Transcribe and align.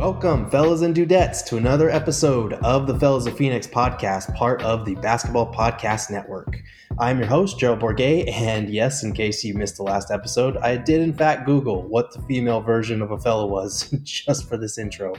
Welcome, 0.00 0.48
fellas 0.48 0.80
and 0.80 0.96
dudettes, 0.96 1.44
to 1.44 1.58
another 1.58 1.90
episode 1.90 2.54
of 2.54 2.86
the 2.86 2.98
Fellas 2.98 3.26
of 3.26 3.36
Phoenix 3.36 3.66
podcast, 3.66 4.34
part 4.34 4.62
of 4.62 4.86
the 4.86 4.94
Basketball 4.94 5.52
Podcast 5.52 6.10
Network. 6.10 6.62
I'm 6.98 7.18
your 7.18 7.26
host, 7.28 7.58
Gerald 7.58 7.80
Bourguet, 7.80 8.32
and 8.32 8.70
yes, 8.70 9.02
in 9.04 9.12
case 9.12 9.44
you 9.44 9.52
missed 9.52 9.76
the 9.76 9.82
last 9.82 10.10
episode, 10.10 10.56
I 10.56 10.78
did 10.78 11.02
in 11.02 11.12
fact 11.12 11.44
Google 11.44 11.82
what 11.82 12.14
the 12.14 12.22
female 12.22 12.62
version 12.62 13.02
of 13.02 13.10
a 13.10 13.18
fella 13.18 13.46
was 13.46 13.90
just 14.02 14.48
for 14.48 14.56
this 14.56 14.78
intro. 14.78 15.12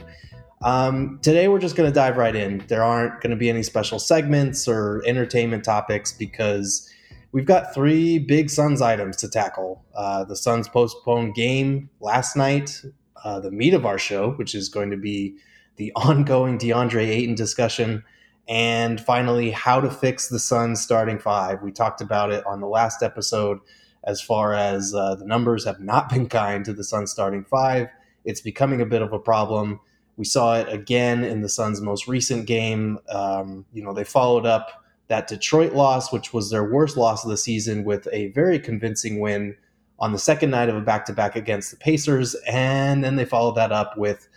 Um, 0.64 1.20
today, 1.22 1.46
we're 1.46 1.60
just 1.60 1.76
going 1.76 1.88
to 1.88 1.94
dive 1.94 2.16
right 2.16 2.34
in. 2.34 2.64
There 2.66 2.82
aren't 2.82 3.20
going 3.20 3.30
to 3.30 3.36
be 3.36 3.48
any 3.48 3.62
special 3.62 4.00
segments 4.00 4.66
or 4.66 5.00
entertainment 5.06 5.62
topics 5.62 6.12
because 6.12 6.92
we've 7.30 7.46
got 7.46 7.72
three 7.72 8.18
big 8.18 8.50
Suns 8.50 8.82
items 8.82 9.16
to 9.18 9.28
tackle. 9.28 9.84
Uh, 9.94 10.24
the 10.24 10.34
Suns 10.34 10.66
postponed 10.66 11.36
game 11.36 11.88
last 12.00 12.34
night, 12.36 12.82
uh, 13.24 13.40
the 13.40 13.50
meat 13.50 13.74
of 13.74 13.86
our 13.86 13.98
show, 13.98 14.32
which 14.32 14.54
is 14.54 14.68
going 14.68 14.90
to 14.90 14.96
be 14.96 15.36
the 15.76 15.92
ongoing 15.96 16.58
DeAndre 16.58 17.08
Ayton 17.08 17.34
discussion, 17.34 18.04
and 18.48 19.00
finally, 19.00 19.50
how 19.50 19.80
to 19.80 19.90
fix 19.90 20.28
the 20.28 20.38
Suns 20.38 20.80
starting 20.80 21.18
five. 21.18 21.62
We 21.62 21.70
talked 21.70 22.00
about 22.00 22.32
it 22.32 22.44
on 22.46 22.60
the 22.60 22.66
last 22.66 23.02
episode 23.02 23.60
as 24.04 24.20
far 24.20 24.52
as 24.52 24.94
uh, 24.94 25.14
the 25.14 25.24
numbers 25.24 25.64
have 25.64 25.80
not 25.80 26.08
been 26.12 26.28
kind 26.28 26.64
to 26.64 26.72
the 26.72 26.84
Suns 26.84 27.10
starting 27.10 27.44
five. 27.44 27.88
It's 28.24 28.40
becoming 28.40 28.80
a 28.80 28.86
bit 28.86 29.02
of 29.02 29.12
a 29.12 29.18
problem. 29.18 29.80
We 30.16 30.24
saw 30.24 30.56
it 30.56 30.68
again 30.68 31.24
in 31.24 31.40
the 31.40 31.48
Suns' 31.48 31.80
most 31.80 32.06
recent 32.06 32.46
game. 32.46 32.98
Um, 33.08 33.64
you 33.72 33.82
know, 33.82 33.92
they 33.92 34.04
followed 34.04 34.46
up 34.46 34.84
that 35.08 35.26
Detroit 35.26 35.72
loss, 35.72 36.12
which 36.12 36.32
was 36.32 36.50
their 36.50 36.64
worst 36.64 36.96
loss 36.96 37.24
of 37.24 37.30
the 37.30 37.36
season, 37.36 37.84
with 37.84 38.08
a 38.12 38.28
very 38.28 38.58
convincing 38.58 39.20
win 39.20 39.56
on 40.02 40.10
the 40.10 40.18
second 40.18 40.50
night 40.50 40.68
of 40.68 40.74
a 40.74 40.80
back 40.80 41.04
to 41.06 41.12
back 41.12 41.36
against 41.36 41.70
the 41.70 41.76
Pacers. 41.76 42.34
And 42.48 43.04
then 43.04 43.14
they 43.14 43.24
followed 43.24 43.54
that 43.54 43.70
up 43.70 43.96
with, 43.96 44.28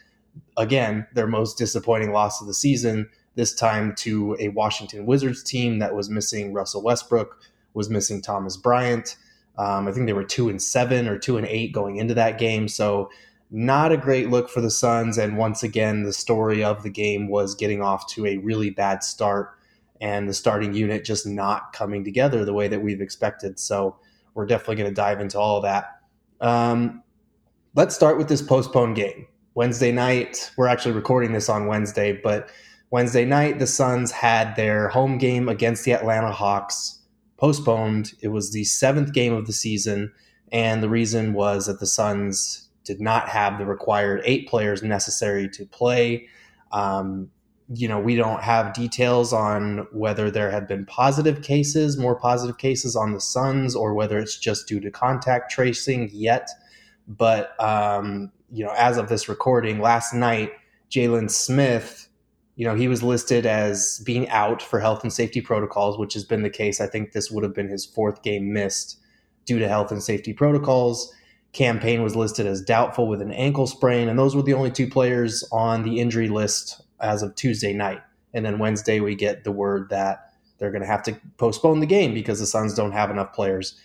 again, 0.57 1.07
their 1.15 1.25
most 1.25 1.57
disappointing 1.57 2.11
loss 2.11 2.39
of 2.39 2.45
the 2.45 2.53
season, 2.53 3.09
this 3.33 3.53
time 3.55 3.95
to 3.95 4.37
a 4.39 4.49
Washington 4.49 5.07
Wizards 5.07 5.41
team 5.41 5.79
that 5.79 5.95
was 5.95 6.07
missing 6.07 6.53
Russell 6.53 6.83
Westbrook, 6.83 7.41
was 7.73 7.89
missing 7.89 8.21
Thomas 8.21 8.55
Bryant. 8.55 9.17
Um, 9.57 9.87
I 9.87 9.91
think 9.91 10.05
they 10.05 10.13
were 10.13 10.23
two 10.23 10.49
and 10.49 10.61
seven 10.61 11.07
or 11.07 11.17
two 11.17 11.35
and 11.35 11.47
eight 11.47 11.73
going 11.73 11.95
into 11.95 12.13
that 12.13 12.37
game. 12.37 12.67
So, 12.67 13.09
not 13.49 13.91
a 13.91 13.97
great 13.97 14.29
look 14.29 14.49
for 14.49 14.61
the 14.61 14.71
Suns. 14.71 15.17
And 15.17 15.37
once 15.37 15.63
again, 15.63 16.03
the 16.03 16.13
story 16.13 16.63
of 16.63 16.83
the 16.83 16.89
game 16.89 17.27
was 17.27 17.55
getting 17.55 17.81
off 17.81 18.07
to 18.13 18.25
a 18.25 18.37
really 18.37 18.69
bad 18.69 19.03
start 19.03 19.51
and 20.01 20.27
the 20.27 20.33
starting 20.33 20.73
unit 20.73 21.05
just 21.05 21.25
not 21.25 21.71
coming 21.73 22.03
together 22.03 22.43
the 22.43 22.53
way 22.53 22.67
that 22.67 22.81
we've 22.81 23.01
expected. 23.01 23.59
So, 23.59 23.97
we're 24.35 24.45
definitely 24.45 24.75
going 24.75 24.89
to 24.89 24.93
dive 24.93 25.19
into 25.19 25.39
all 25.39 25.57
of 25.57 25.63
that. 25.63 26.01
Um, 26.41 27.01
let's 27.73 27.95
start 27.95 28.17
with 28.19 28.27
this 28.27 28.41
postponed 28.41 28.95
game. 28.95 29.25
Wednesday 29.55 29.91
night, 29.91 30.51
we're 30.57 30.67
actually 30.67 30.91
recording 30.91 31.31
this 31.31 31.49
on 31.49 31.65
Wednesday, 31.65 32.11
but 32.11 32.49
Wednesday 32.91 33.25
night, 33.25 33.57
the 33.57 33.67
Suns 33.67 34.11
had 34.11 34.55
their 34.55 34.89
home 34.89 35.17
game 35.17 35.49
against 35.49 35.85
the 35.85 35.93
Atlanta 35.93 36.31
Hawks 36.31 36.99
postponed. 37.37 38.13
It 38.21 38.27
was 38.27 38.51
the 38.51 38.65
seventh 38.65 39.13
game 39.13 39.33
of 39.33 39.47
the 39.47 39.53
season, 39.53 40.11
and 40.51 40.83
the 40.83 40.89
reason 40.89 41.33
was 41.33 41.65
that 41.65 41.79
the 41.79 41.87
Suns 41.87 42.69
did 42.83 43.01
not 43.01 43.29
have 43.29 43.57
the 43.57 43.65
required 43.65 44.21
eight 44.25 44.47
players 44.47 44.83
necessary 44.83 45.49
to 45.49 45.65
play. 45.65 46.27
Um, 46.71 47.31
you 47.73 47.87
know, 47.87 47.99
we 47.99 48.15
don't 48.15 48.43
have 48.43 48.73
details 48.73 49.33
on 49.33 49.87
whether 49.91 50.29
there 50.29 50.51
have 50.51 50.67
been 50.67 50.85
positive 50.85 51.41
cases, 51.41 51.97
more 51.97 52.15
positive 52.15 52.57
cases 52.57 52.95
on 52.95 53.13
the 53.13 53.21
Suns, 53.21 53.75
or 53.75 53.93
whether 53.93 54.19
it's 54.19 54.37
just 54.37 54.67
due 54.67 54.79
to 54.79 54.91
contact 54.91 55.51
tracing 55.51 56.09
yet. 56.13 56.47
But, 57.07 57.59
um, 57.59 58.31
you 58.51 58.63
know, 58.63 58.73
as 58.77 58.97
of 58.97 59.09
this 59.09 59.27
recording, 59.27 59.79
last 59.79 60.13
night, 60.13 60.51
Jalen 60.91 61.31
Smith, 61.31 62.07
you 62.55 62.65
know, 62.67 62.75
he 62.75 62.87
was 62.87 63.01
listed 63.01 63.45
as 63.47 64.01
being 64.05 64.29
out 64.29 64.61
for 64.61 64.79
health 64.79 65.01
and 65.03 65.11
safety 65.11 65.41
protocols, 65.41 65.97
which 65.97 66.13
has 66.13 66.23
been 66.23 66.43
the 66.43 66.49
case. 66.49 66.79
I 66.79 66.87
think 66.87 67.11
this 67.11 67.31
would 67.31 67.43
have 67.43 67.53
been 67.53 67.67
his 67.67 67.85
fourth 67.85 68.21
game 68.21 68.53
missed 68.53 68.99
due 69.45 69.59
to 69.59 69.67
health 69.67 69.91
and 69.91 70.01
safety 70.01 70.33
protocols. 70.33 71.11
Cam 71.51 71.79
Payne 71.79 72.03
was 72.03 72.15
listed 72.15 72.45
as 72.45 72.61
doubtful 72.61 73.07
with 73.07 73.21
an 73.21 73.31
ankle 73.31 73.65
sprain, 73.65 74.07
and 74.07 74.19
those 74.19 74.35
were 74.35 74.41
the 74.41 74.53
only 74.53 74.71
two 74.71 74.87
players 74.87 75.43
on 75.51 75.83
the 75.83 75.99
injury 75.99 76.29
list 76.29 76.81
as 76.99 77.23
of 77.23 77.35
Tuesday 77.35 77.73
night. 77.73 78.01
And 78.33 78.45
then 78.45 78.59
Wednesday, 78.59 78.99
we 78.99 79.15
get 79.15 79.43
the 79.43 79.51
word 79.51 79.89
that 79.89 80.33
they're 80.57 80.71
going 80.71 80.81
to 80.81 80.87
have 80.87 81.03
to 81.03 81.19
postpone 81.37 81.79
the 81.79 81.85
game 81.85 82.13
because 82.13 82.39
the 82.39 82.45
Suns 82.45 82.73
don't 82.73 82.91
have 82.91 83.09
enough 83.09 83.33
players. 83.33 83.79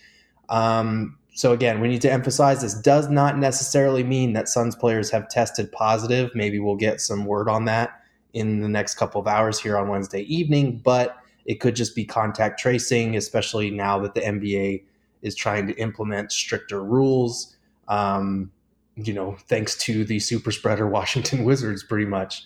Um, 0.49 1.17
so, 1.33 1.53
again, 1.53 1.79
we 1.79 1.87
need 1.87 2.01
to 2.01 2.11
emphasize 2.11 2.61
this 2.61 2.73
does 2.73 3.09
not 3.09 3.37
necessarily 3.37 4.03
mean 4.03 4.33
that 4.33 4.49
Suns 4.49 4.75
players 4.75 5.09
have 5.11 5.29
tested 5.29 5.71
positive. 5.71 6.31
Maybe 6.35 6.59
we'll 6.59 6.75
get 6.75 6.99
some 6.99 7.25
word 7.25 7.47
on 7.47 7.65
that 7.65 8.01
in 8.33 8.61
the 8.61 8.67
next 8.67 8.95
couple 8.95 9.21
of 9.21 9.27
hours 9.27 9.59
here 9.59 9.77
on 9.77 9.87
Wednesday 9.87 10.21
evening, 10.21 10.81
but 10.83 11.17
it 11.45 11.59
could 11.59 11.75
just 11.75 11.95
be 11.95 12.05
contact 12.05 12.59
tracing, 12.59 13.15
especially 13.15 13.71
now 13.71 13.99
that 13.99 14.13
the 14.13 14.21
NBA 14.21 14.83
is 15.21 15.35
trying 15.35 15.67
to 15.67 15.73
implement 15.75 16.31
stricter 16.31 16.83
rules. 16.83 17.55
Um, 17.87 18.51
you 18.95 19.13
know, 19.13 19.37
thanks 19.47 19.77
to 19.79 20.03
the 20.03 20.19
super 20.19 20.51
spreader 20.51 20.87
Washington 20.89 21.43
Wizards, 21.43 21.83
pretty 21.83 22.05
much. 22.05 22.43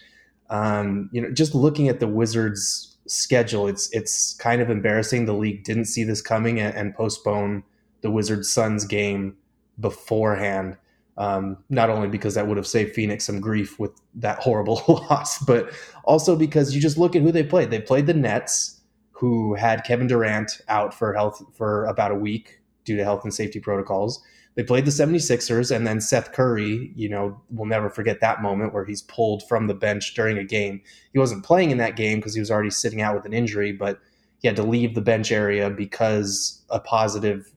Um, 0.49 1.09
you 1.11 1.21
know, 1.21 1.31
just 1.31 1.55
looking 1.55 1.89
at 1.89 1.99
the 1.99 2.07
Wizards' 2.07 2.97
schedule, 3.07 3.67
it's 3.67 3.89
it's 3.91 4.33
kind 4.35 4.61
of 4.61 4.69
embarrassing. 4.69 5.25
The 5.25 5.33
league 5.33 5.63
didn't 5.63 5.85
see 5.85 6.03
this 6.03 6.21
coming 6.21 6.59
and, 6.59 6.75
and 6.75 6.95
postpone 6.95 7.63
the 8.01 8.11
Wizards 8.11 8.49
Suns 8.49 8.85
game 8.85 9.37
beforehand. 9.79 10.77
Um, 11.17 11.57
not 11.69 11.89
only 11.89 12.09
because 12.09 12.33
that 12.33 12.45
would 12.45 12.57
have 12.57 12.67
saved 12.67 12.93
Phoenix 12.93 13.23
some 13.23 13.39
grief 13.39 13.79
with 13.79 13.91
that 14.15 14.39
horrible 14.39 14.83
loss, 15.09 15.39
but 15.39 15.71
also 16.03 16.35
because 16.35 16.75
you 16.75 16.81
just 16.81 16.97
look 16.97 17.15
at 17.15 17.21
who 17.21 17.31
they 17.31 17.43
played. 17.43 17.71
They 17.71 17.79
played 17.79 18.05
the 18.05 18.13
Nets, 18.13 18.81
who 19.11 19.55
had 19.55 19.85
Kevin 19.85 20.07
Durant 20.07 20.59
out 20.67 20.93
for 20.93 21.13
health 21.13 21.41
for 21.53 21.85
about 21.85 22.11
a 22.11 22.15
week 22.15 22.59
due 22.85 22.95
to 22.95 23.03
health 23.03 23.23
and 23.23 23.33
safety 23.33 23.59
protocols. 23.59 24.23
They 24.55 24.63
played 24.63 24.85
the 24.85 24.91
76ers, 24.91 25.75
and 25.75 25.85
then 25.85 25.99
Seth 25.99 26.31
Curry, 26.31 26.93
you 26.95 27.09
know, 27.09 27.41
will 27.51 27.65
never 27.65 27.89
forget 27.89 28.21
that 28.21 28.41
moment 28.41 28.73
where 28.73 28.85
he's 28.85 29.01
pulled 29.01 29.43
from 29.49 29.67
the 29.67 29.73
bench 29.73 30.13
during 30.13 30.37
a 30.37 30.45
game. 30.45 30.81
He 31.11 31.19
wasn't 31.19 31.43
playing 31.43 31.71
in 31.71 31.77
that 31.79 31.97
game 31.97 32.19
because 32.19 32.33
he 32.33 32.39
was 32.39 32.49
already 32.49 32.69
sitting 32.69 33.01
out 33.01 33.15
with 33.15 33.25
an 33.25 33.33
injury, 33.33 33.73
but 33.73 33.99
he 34.39 34.47
had 34.47 34.55
to 34.55 34.63
leave 34.63 34.95
the 34.95 35.01
bench 35.01 35.31
area 35.31 35.69
because 35.69 36.63
a 36.69 36.79
positive 36.79 37.51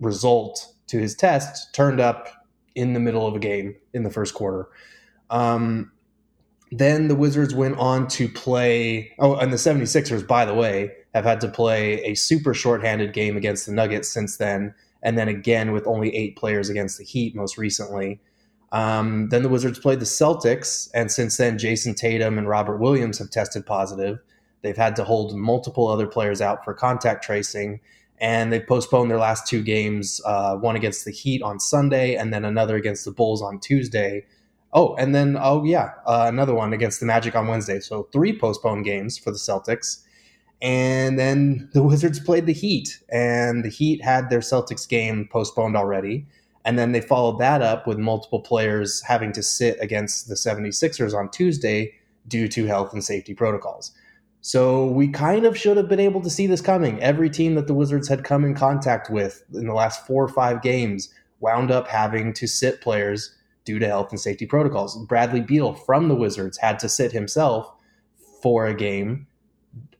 result 0.00 0.74
to 0.88 0.98
his 0.98 1.14
test 1.14 1.72
turned 1.72 2.00
up 2.00 2.28
in 2.74 2.94
the 2.94 3.00
middle 3.00 3.26
of 3.26 3.36
a 3.36 3.38
game 3.38 3.76
in 3.92 4.02
the 4.02 4.10
first 4.10 4.34
quarter. 4.34 4.68
Um, 5.30 5.92
then 6.72 7.06
the 7.06 7.14
Wizards 7.14 7.54
went 7.54 7.78
on 7.78 8.08
to 8.08 8.28
play. 8.28 9.12
Oh, 9.18 9.36
and 9.36 9.52
the 9.52 9.56
76ers, 9.56 10.26
by 10.26 10.44
the 10.44 10.54
way, 10.54 10.90
have 11.14 11.24
had 11.24 11.40
to 11.40 11.48
play 11.48 12.02
a 12.02 12.14
super 12.14 12.52
shorthanded 12.52 13.14
game 13.14 13.36
against 13.36 13.66
the 13.66 13.72
Nuggets 13.72 14.10
since 14.10 14.36
then 14.36 14.74
and 15.04 15.18
then 15.18 15.28
again 15.28 15.70
with 15.70 15.86
only 15.86 16.14
eight 16.16 16.34
players 16.34 16.68
against 16.68 16.98
the 16.98 17.04
Heat 17.04 17.36
most 17.36 17.56
recently. 17.58 18.18
Um, 18.72 19.28
then 19.28 19.42
the 19.42 19.48
Wizards 19.48 19.78
played 19.78 20.00
the 20.00 20.06
Celtics, 20.06 20.90
and 20.94 21.12
since 21.12 21.36
then, 21.36 21.58
Jayson 21.58 21.94
Tatum 21.94 22.38
and 22.38 22.48
Robert 22.48 22.78
Williams 22.78 23.18
have 23.18 23.30
tested 23.30 23.64
positive. 23.64 24.18
They've 24.62 24.76
had 24.76 24.96
to 24.96 25.04
hold 25.04 25.36
multiple 25.36 25.86
other 25.86 26.08
players 26.08 26.40
out 26.40 26.64
for 26.64 26.74
contact 26.74 27.22
tracing, 27.22 27.80
and 28.18 28.52
they've 28.52 28.66
postponed 28.66 29.10
their 29.10 29.18
last 29.18 29.46
two 29.46 29.62
games 29.62 30.20
uh, 30.24 30.56
one 30.56 30.74
against 30.74 31.04
the 31.04 31.12
Heat 31.12 31.42
on 31.42 31.60
Sunday, 31.60 32.16
and 32.16 32.32
then 32.32 32.44
another 32.44 32.74
against 32.74 33.04
the 33.04 33.12
Bulls 33.12 33.42
on 33.42 33.60
Tuesday. 33.60 34.24
Oh, 34.72 34.96
and 34.96 35.14
then, 35.14 35.36
oh, 35.40 35.62
yeah, 35.62 35.90
uh, 36.04 36.24
another 36.26 36.54
one 36.54 36.72
against 36.72 36.98
the 36.98 37.06
Magic 37.06 37.36
on 37.36 37.46
Wednesday. 37.46 37.78
So 37.78 38.08
three 38.10 38.36
postponed 38.36 38.84
games 38.84 39.16
for 39.16 39.30
the 39.30 39.38
Celtics. 39.38 40.02
And 40.64 41.18
then 41.18 41.68
the 41.74 41.82
Wizards 41.84 42.18
played 42.18 42.46
the 42.46 42.54
Heat, 42.54 42.98
and 43.10 43.64
the 43.64 43.68
Heat 43.68 44.02
had 44.02 44.30
their 44.30 44.40
Celtics 44.40 44.88
game 44.88 45.28
postponed 45.30 45.76
already. 45.76 46.26
And 46.64 46.78
then 46.78 46.92
they 46.92 47.02
followed 47.02 47.38
that 47.38 47.60
up 47.60 47.86
with 47.86 47.98
multiple 47.98 48.40
players 48.40 49.02
having 49.02 49.30
to 49.32 49.42
sit 49.42 49.76
against 49.80 50.28
the 50.28 50.34
76ers 50.34 51.14
on 51.14 51.30
Tuesday 51.30 51.92
due 52.26 52.48
to 52.48 52.64
health 52.64 52.94
and 52.94 53.04
safety 53.04 53.34
protocols. 53.34 53.92
So 54.40 54.86
we 54.86 55.08
kind 55.08 55.44
of 55.44 55.58
should 55.58 55.76
have 55.76 55.88
been 55.88 56.00
able 56.00 56.22
to 56.22 56.30
see 56.30 56.46
this 56.46 56.62
coming. 56.62 57.02
Every 57.02 57.28
team 57.28 57.54
that 57.56 57.66
the 57.66 57.74
Wizards 57.74 58.08
had 58.08 58.24
come 58.24 58.46
in 58.46 58.54
contact 58.54 59.10
with 59.10 59.44
in 59.52 59.66
the 59.66 59.74
last 59.74 60.06
four 60.06 60.24
or 60.24 60.28
five 60.28 60.62
games 60.62 61.12
wound 61.40 61.70
up 61.70 61.86
having 61.86 62.32
to 62.34 62.46
sit 62.46 62.80
players 62.80 63.34
due 63.66 63.78
to 63.78 63.86
health 63.86 64.10
and 64.10 64.20
safety 64.20 64.46
protocols. 64.46 64.96
Bradley 65.06 65.40
Beal 65.42 65.74
from 65.74 66.08
the 66.08 66.14
Wizards 66.14 66.56
had 66.56 66.78
to 66.78 66.88
sit 66.88 67.12
himself 67.12 67.70
for 68.42 68.66
a 68.66 68.74
game 68.74 69.26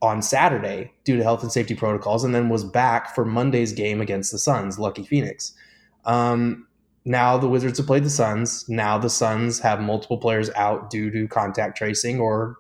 on 0.05 0.21
Saturday 0.21 0.93
due 1.05 1.17
to 1.17 1.23
health 1.23 1.43
and 1.43 1.51
safety 1.51 1.75
protocols, 1.75 2.25
and 2.25 2.35
then 2.35 2.51
was 2.51 2.63
back 2.63 3.15
for 3.15 3.25
Monday's 3.25 3.73
game 3.73 4.03
against 4.03 4.31
the 4.31 4.39
Suns. 4.39 4.79
Lucky 4.79 5.03
Phoenix. 5.03 5.55
Um, 6.05 6.67
now 7.07 7.39
the 7.39 7.49
Wizards 7.49 7.79
have 7.79 7.87
played 7.87 8.05
the 8.05 8.11
Suns. 8.11 8.69
Now 8.69 8.99
the 8.99 9.09
Suns 9.09 9.61
have 9.61 9.81
multiple 9.81 10.19
players 10.19 10.51
out 10.57 10.91
due 10.91 11.11
to 11.11 11.27
contact 11.29 11.79
tracing 11.79 12.21
or 12.21 12.59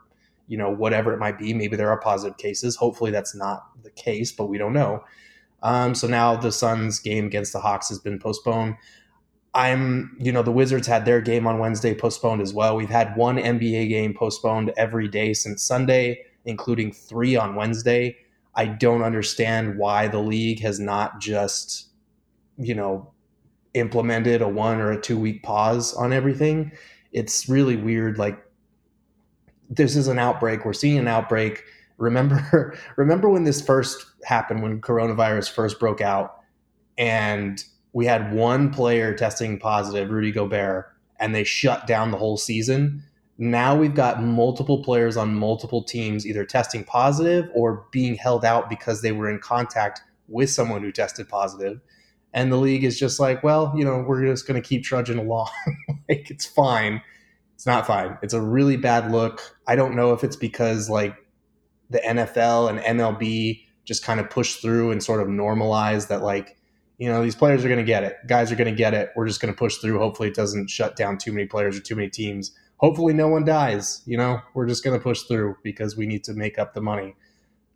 you 0.49 0.57
know 0.57 0.71
whatever 0.71 1.13
it 1.13 1.19
might 1.19 1.39
be. 1.39 1.53
Maybe 1.53 1.77
there 1.77 1.91
are 1.91 2.01
positive 2.01 2.39
cases. 2.39 2.77
Hopefully 2.77 3.11
that's 3.11 3.35
not 3.35 3.67
the 3.83 3.91
case, 3.91 4.33
but 4.33 4.47
we 4.47 4.57
don't 4.57 4.73
know. 4.73 5.05
Um, 5.63 5.95
so 5.95 6.07
now 6.07 6.37
the 6.37 6.51
Suns 6.51 6.99
game 6.99 7.27
against 7.27 7.53
the 7.53 7.61
Hawks 7.61 7.91
has 7.91 7.99
been 7.99 8.19
postponed. 8.19 8.77
I'm, 9.53 10.17
you 10.19 10.33
know, 10.33 10.43
the 10.43 10.51
Wizards 10.51 10.87
had 10.87 11.05
their 11.05 11.21
game 11.21 11.47
on 11.47 11.59
Wednesday 11.59 11.95
postponed 11.95 12.41
as 12.41 12.55
well. 12.55 12.75
We've 12.75 12.89
had 12.89 13.17
one 13.17 13.37
NBA 13.37 13.89
game 13.91 14.15
postponed 14.15 14.73
every 14.77 15.09
day 15.09 15.33
since 15.33 15.63
Sunday, 15.63 16.25
including 16.45 16.93
three 16.93 17.37
on 17.37 17.55
Wednesday. 17.55 18.17
I 18.55 18.67
don't 18.67 19.03
understand 19.03 19.79
why 19.79 20.09
the 20.09 20.21
league 20.21 20.61
has 20.61 20.79
not 20.79 21.21
just, 21.21 21.89
you 22.59 22.75
know, 22.75 23.13
implemented 23.75 24.41
a 24.43 24.49
one 24.49 24.81
or 24.81 24.93
a 24.93 25.01
two 25.01 25.19
week 25.19 25.43
pause 25.43 25.95
on 25.95 26.13
everything. 26.13 26.73
It's 27.13 27.49
really 27.49 27.77
weird. 27.77 28.19
Like, 28.19 28.39
this 29.69 29.97
is 29.97 30.09
an 30.09 30.19
outbreak. 30.19 30.65
We're 30.65 30.73
seeing 30.73 30.99
an 30.99 31.09
outbreak. 31.09 31.63
Remember, 31.99 32.77
remember 32.97 33.29
when 33.29 33.45
this 33.45 33.61
first 33.61 34.05
happened, 34.25 34.63
when 34.63 34.81
coronavirus 34.81 35.51
first 35.51 35.81
broke 35.81 36.01
out, 36.01 36.41
and 36.97 37.63
we 37.93 38.07
had 38.07 38.33
one 38.33 38.71
player 38.71 39.15
testing 39.15 39.59
positive, 39.59 40.11
Rudy 40.11 40.33
Gobert, 40.33 40.93
and 41.19 41.35
they 41.35 41.45
shut 41.45 41.87
down 41.87 42.11
the 42.11 42.17
whole 42.17 42.37
season. 42.37 43.03
Now 43.37 43.77
we've 43.77 43.95
got 43.95 44.23
multiple 44.23 44.83
players 44.85 45.17
on 45.17 45.35
multiple 45.35 45.83
teams 45.83 46.27
either 46.27 46.45
testing 46.45 46.85
positive 46.85 47.51
or 47.55 47.87
being 47.91 48.15
held 48.15 48.45
out 48.45 48.71
because 48.71 49.03
they 49.03 49.13
were 49.13 49.29
in 49.29 49.41
contact 49.41 50.03
with 50.29 50.51
someone 50.51 50.83
who 50.83 50.93
tested. 50.93 51.27
And 52.33 52.51
the 52.51 52.57
league 52.57 52.85
is 52.85 52.99
just 52.99 53.21
like, 53.21 53.43
well, 53.43 53.73
you 53.77 53.85
know, 53.85 54.05
we're 54.07 54.25
just 54.25 54.47
going 54.47 54.61
to 54.61 54.67
keep 54.67 54.83
trudging 54.83 55.19
along. 55.19 55.51
like, 56.09 56.31
it's 56.31 56.47
fine. 56.47 57.03
It's 57.55 57.67
not 57.67 57.87
fine. 57.87 58.19
It's 58.23 58.35
a 58.35 58.41
really 58.41 58.77
bad 58.77 59.13
look. 59.13 59.57
I 59.67 59.77
don't 59.77 59.95
know 59.95 60.13
if 60.13 60.25
it's 60.25 60.37
because, 60.37 60.91
like, 60.91 61.17
the 61.91 62.01
NFL 62.01 62.71
and 62.71 62.81
MLB 62.81 63.65
just 63.85 64.05
kind 64.05 64.19
of 64.19 64.31
push 64.31 64.57
through 64.57 64.91
and 64.91 65.03
sort 65.03 65.21
of 65.21 65.29
normalize 65.29 66.09
that, 66.09 66.23
like, 66.23 66.57
you 66.99 67.09
know, 67.09 67.23
these 67.23 67.37
players 67.37 67.65
are 67.65 67.69
going 67.69 67.79
to 67.79 67.85
get 67.85 68.03
it. 68.03 68.17
Guys 68.27 68.51
are 68.51 68.57
going 68.57 68.71
to 68.71 68.77
get 68.77 68.95
it. 68.95 69.11
We're 69.15 69.27
just 69.29 69.41
going 69.41 69.53
to 69.53 69.59
push 69.59 69.77
through. 69.77 69.99
Hopefully, 69.99 70.29
it 70.29 70.35
doesn't 70.35 70.71
shut 70.71 70.97
down 70.97 71.19
too 71.19 71.33
many 71.33 71.47
players 71.47 71.77
or 71.77 71.81
too 71.81 71.95
many 71.95 72.11
teams. 72.11 72.53
Hopefully, 72.85 73.15
no 73.15 73.29
one 73.29 73.47
dies. 73.47 74.03
You 74.05 74.19
know, 74.19 74.43
we're 74.53 74.67
just 74.67 74.85
going 74.85 74.95
to 74.95 75.03
push 75.03 75.23
through 75.23 75.57
because 75.63 75.97
we 75.97 76.05
need 76.05 76.23
to 76.25 76.35
make 76.35 76.59
up 76.59 76.75
the 76.75 76.83
money. 76.83 77.17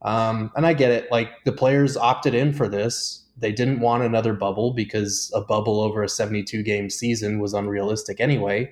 Um, 0.03 0.53
and 0.55 0.67
I 0.67 0.75
get 0.75 0.91
it. 0.91 1.11
Like 1.11 1.31
the 1.47 1.53
players 1.53 1.97
opted 1.97 2.35
in 2.35 2.53
for 2.53 2.69
this. 2.69 3.25
They 3.39 3.51
didn't 3.51 3.81
want 3.81 4.03
another 4.03 4.35
bubble 4.35 4.75
because 4.75 5.33
a 5.35 5.41
bubble 5.41 5.81
over 5.81 6.03
a 6.03 6.11
72 6.11 6.63
game 6.63 6.91
season 6.91 7.39
was 7.39 7.55
unrealistic 7.55 8.21
anyway. 8.21 8.71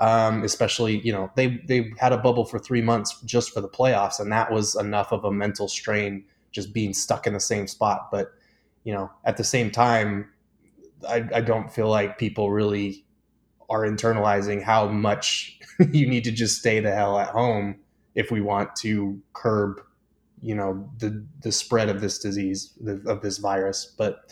Um, 0.00 0.42
especially, 0.42 1.00
you 1.00 1.14
know, 1.14 1.32
they 1.34 1.62
they 1.66 1.94
had 1.96 2.12
a 2.12 2.18
bubble 2.18 2.44
for 2.44 2.58
three 2.58 2.82
months 2.82 3.18
just 3.22 3.54
for 3.54 3.62
the 3.62 3.68
playoffs, 3.68 4.20
and 4.20 4.30
that 4.32 4.52
was 4.52 4.74
enough 4.74 5.12
of 5.12 5.24
a 5.24 5.32
mental 5.32 5.66
strain 5.66 6.24
just 6.52 6.74
being 6.74 6.92
stuck 6.92 7.26
in 7.26 7.32
the 7.32 7.40
same 7.40 7.66
spot. 7.66 8.10
But 8.12 8.32
you 8.84 8.92
know, 8.92 9.10
at 9.24 9.38
the 9.38 9.44
same 9.44 9.70
time, 9.70 10.28
I, 11.08 11.26
I 11.36 11.40
don't 11.40 11.72
feel 11.72 11.88
like 11.88 12.18
people 12.18 12.50
really 12.50 13.06
are 13.70 13.82
internalizing 13.82 14.62
how 14.62 14.88
much 14.88 15.58
you 15.92 16.06
need 16.06 16.24
to 16.24 16.32
just 16.32 16.58
stay 16.58 16.80
the 16.80 16.92
hell 16.92 17.18
at 17.18 17.28
home 17.28 17.76
if 18.14 18.30
we 18.30 18.40
want 18.40 18.74
to 18.76 19.20
curb, 19.32 19.80
you 20.42 20.54
know, 20.54 20.90
the 20.98 21.24
the 21.42 21.52
spread 21.52 21.88
of 21.88 22.00
this 22.00 22.18
disease 22.18 22.72
of 23.06 23.22
this 23.22 23.38
virus. 23.38 23.94
But 23.96 24.30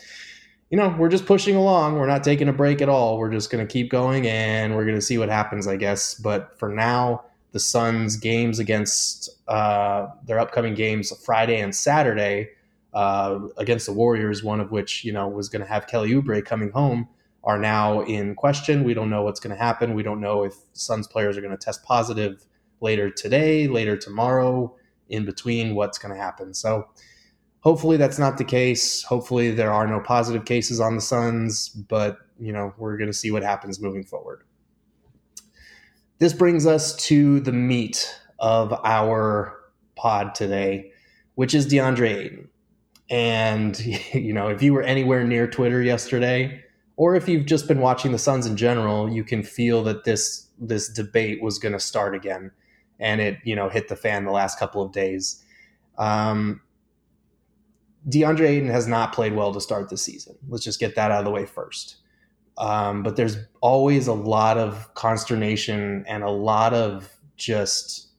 you 0.69 0.77
know, 0.77 0.95
we're 0.99 1.09
just 1.09 1.25
pushing 1.25 1.55
along. 1.55 1.95
We're 1.95 2.05
not 2.05 2.23
taking 2.23 2.47
a 2.47 2.53
break 2.53 2.81
at 2.81 2.89
all. 2.89 3.17
We're 3.17 3.31
just 3.31 3.49
going 3.49 3.65
to 3.65 3.71
keep 3.71 3.89
going 3.89 4.27
and 4.27 4.75
we're 4.75 4.85
going 4.85 4.97
to 4.97 5.01
see 5.01 5.17
what 5.17 5.29
happens, 5.29 5.67
I 5.67 5.77
guess. 5.77 6.13
But 6.13 6.59
for 6.59 6.69
now, 6.69 7.23
the 7.53 7.59
Suns' 7.59 8.17
games 8.17 8.59
against 8.59 9.29
uh, 9.47 10.09
their 10.25 10.39
upcoming 10.39 10.75
games 10.75 11.11
Friday 11.25 11.59
and 11.59 11.75
Saturday 11.75 12.49
uh, 12.93 13.39
against 13.57 13.87
the 13.87 13.93
Warriors, 13.93 14.43
one 14.43 14.59
of 14.59 14.71
which 14.71 15.03
you 15.03 15.11
know 15.11 15.27
was 15.27 15.49
going 15.49 15.61
to 15.61 15.67
have 15.67 15.87
Kelly 15.87 16.11
Oubre 16.11 16.43
coming 16.45 16.71
home, 16.71 17.07
are 17.49 17.57
now 17.57 18.01
in 18.01 18.35
question. 18.35 18.83
We 18.83 18.93
don't 18.93 19.09
know 19.09 19.23
what's 19.23 19.39
going 19.39 19.55
to 19.55 19.61
happen. 19.61 19.95
We 19.95 20.03
don't 20.03 20.21
know 20.21 20.43
if 20.43 20.53
Suns 20.73 21.07
players 21.07 21.35
are 21.35 21.41
going 21.41 21.57
to 21.57 21.57
test 21.57 21.83
positive 21.83 22.45
later 22.79 23.09
today, 23.09 23.67
later 23.67 23.97
tomorrow, 23.97 24.75
in 25.09 25.25
between. 25.25 25.73
What's 25.73 25.97
going 25.97 26.13
to 26.13 26.21
happen? 26.21 26.53
So 26.53 26.87
hopefully 27.61 27.97
that's 27.97 28.19
not 28.19 28.37
the 28.37 28.43
case. 28.43 29.01
Hopefully 29.01 29.49
there 29.49 29.73
are 29.73 29.87
no 29.87 29.99
positive 29.99 30.45
cases 30.45 30.79
on 30.79 30.93
the 30.93 31.01
Suns, 31.01 31.69
but 31.69 32.17
you 32.39 32.53
know 32.53 32.71
we're 32.77 32.97
going 32.97 33.09
to 33.09 33.17
see 33.17 33.31
what 33.31 33.41
happens 33.41 33.81
moving 33.81 34.03
forward. 34.03 34.43
This 36.19 36.33
brings 36.33 36.67
us 36.67 36.95
to 37.07 37.39
the 37.39 37.51
meat 37.51 38.15
of 38.37 38.73
our 38.83 39.59
pod 39.95 40.35
today, 40.35 40.91
which 41.33 41.55
is 41.55 41.65
DeAndre 41.65 42.15
Ayton. 42.15 42.49
And, 43.09 43.79
you 44.13 44.33
know, 44.33 44.49
if 44.49 44.61
you 44.61 44.71
were 44.71 44.83
anywhere 44.83 45.23
near 45.23 45.47
Twitter 45.47 45.81
yesterday, 45.81 46.63
or 46.99 47.15
if 47.15 47.29
you've 47.29 47.45
just 47.45 47.65
been 47.65 47.79
watching 47.79 48.11
the 48.11 48.17
Suns 48.17 48.45
in 48.45 48.57
general, 48.57 49.09
you 49.09 49.23
can 49.23 49.41
feel 49.41 49.83
that 49.85 50.03
this 50.03 50.47
this 50.59 50.89
debate 50.89 51.41
was 51.41 51.57
going 51.57 51.71
to 51.71 51.79
start 51.79 52.13
again, 52.13 52.51
and 52.99 53.21
it 53.21 53.37
you 53.45 53.55
know 53.55 53.69
hit 53.69 53.87
the 53.87 53.95
fan 53.95 54.25
the 54.25 54.31
last 54.31 54.59
couple 54.59 54.81
of 54.81 54.91
days. 54.91 55.41
Um, 55.97 56.59
DeAndre 58.09 58.49
Ayton 58.49 58.69
has 58.69 58.85
not 58.85 59.13
played 59.13 59.33
well 59.33 59.53
to 59.53 59.61
start 59.61 59.89
the 59.89 59.95
season. 59.95 60.35
Let's 60.49 60.65
just 60.65 60.77
get 60.77 60.95
that 60.95 61.09
out 61.09 61.19
of 61.19 61.25
the 61.25 61.31
way 61.31 61.45
first. 61.45 61.95
Um, 62.57 63.01
but 63.01 63.15
there's 63.15 63.37
always 63.61 64.07
a 64.07 64.13
lot 64.13 64.57
of 64.57 64.93
consternation 64.93 66.03
and 66.05 66.21
a 66.21 66.29
lot 66.29 66.73
of 66.73 67.17
just 67.37 68.09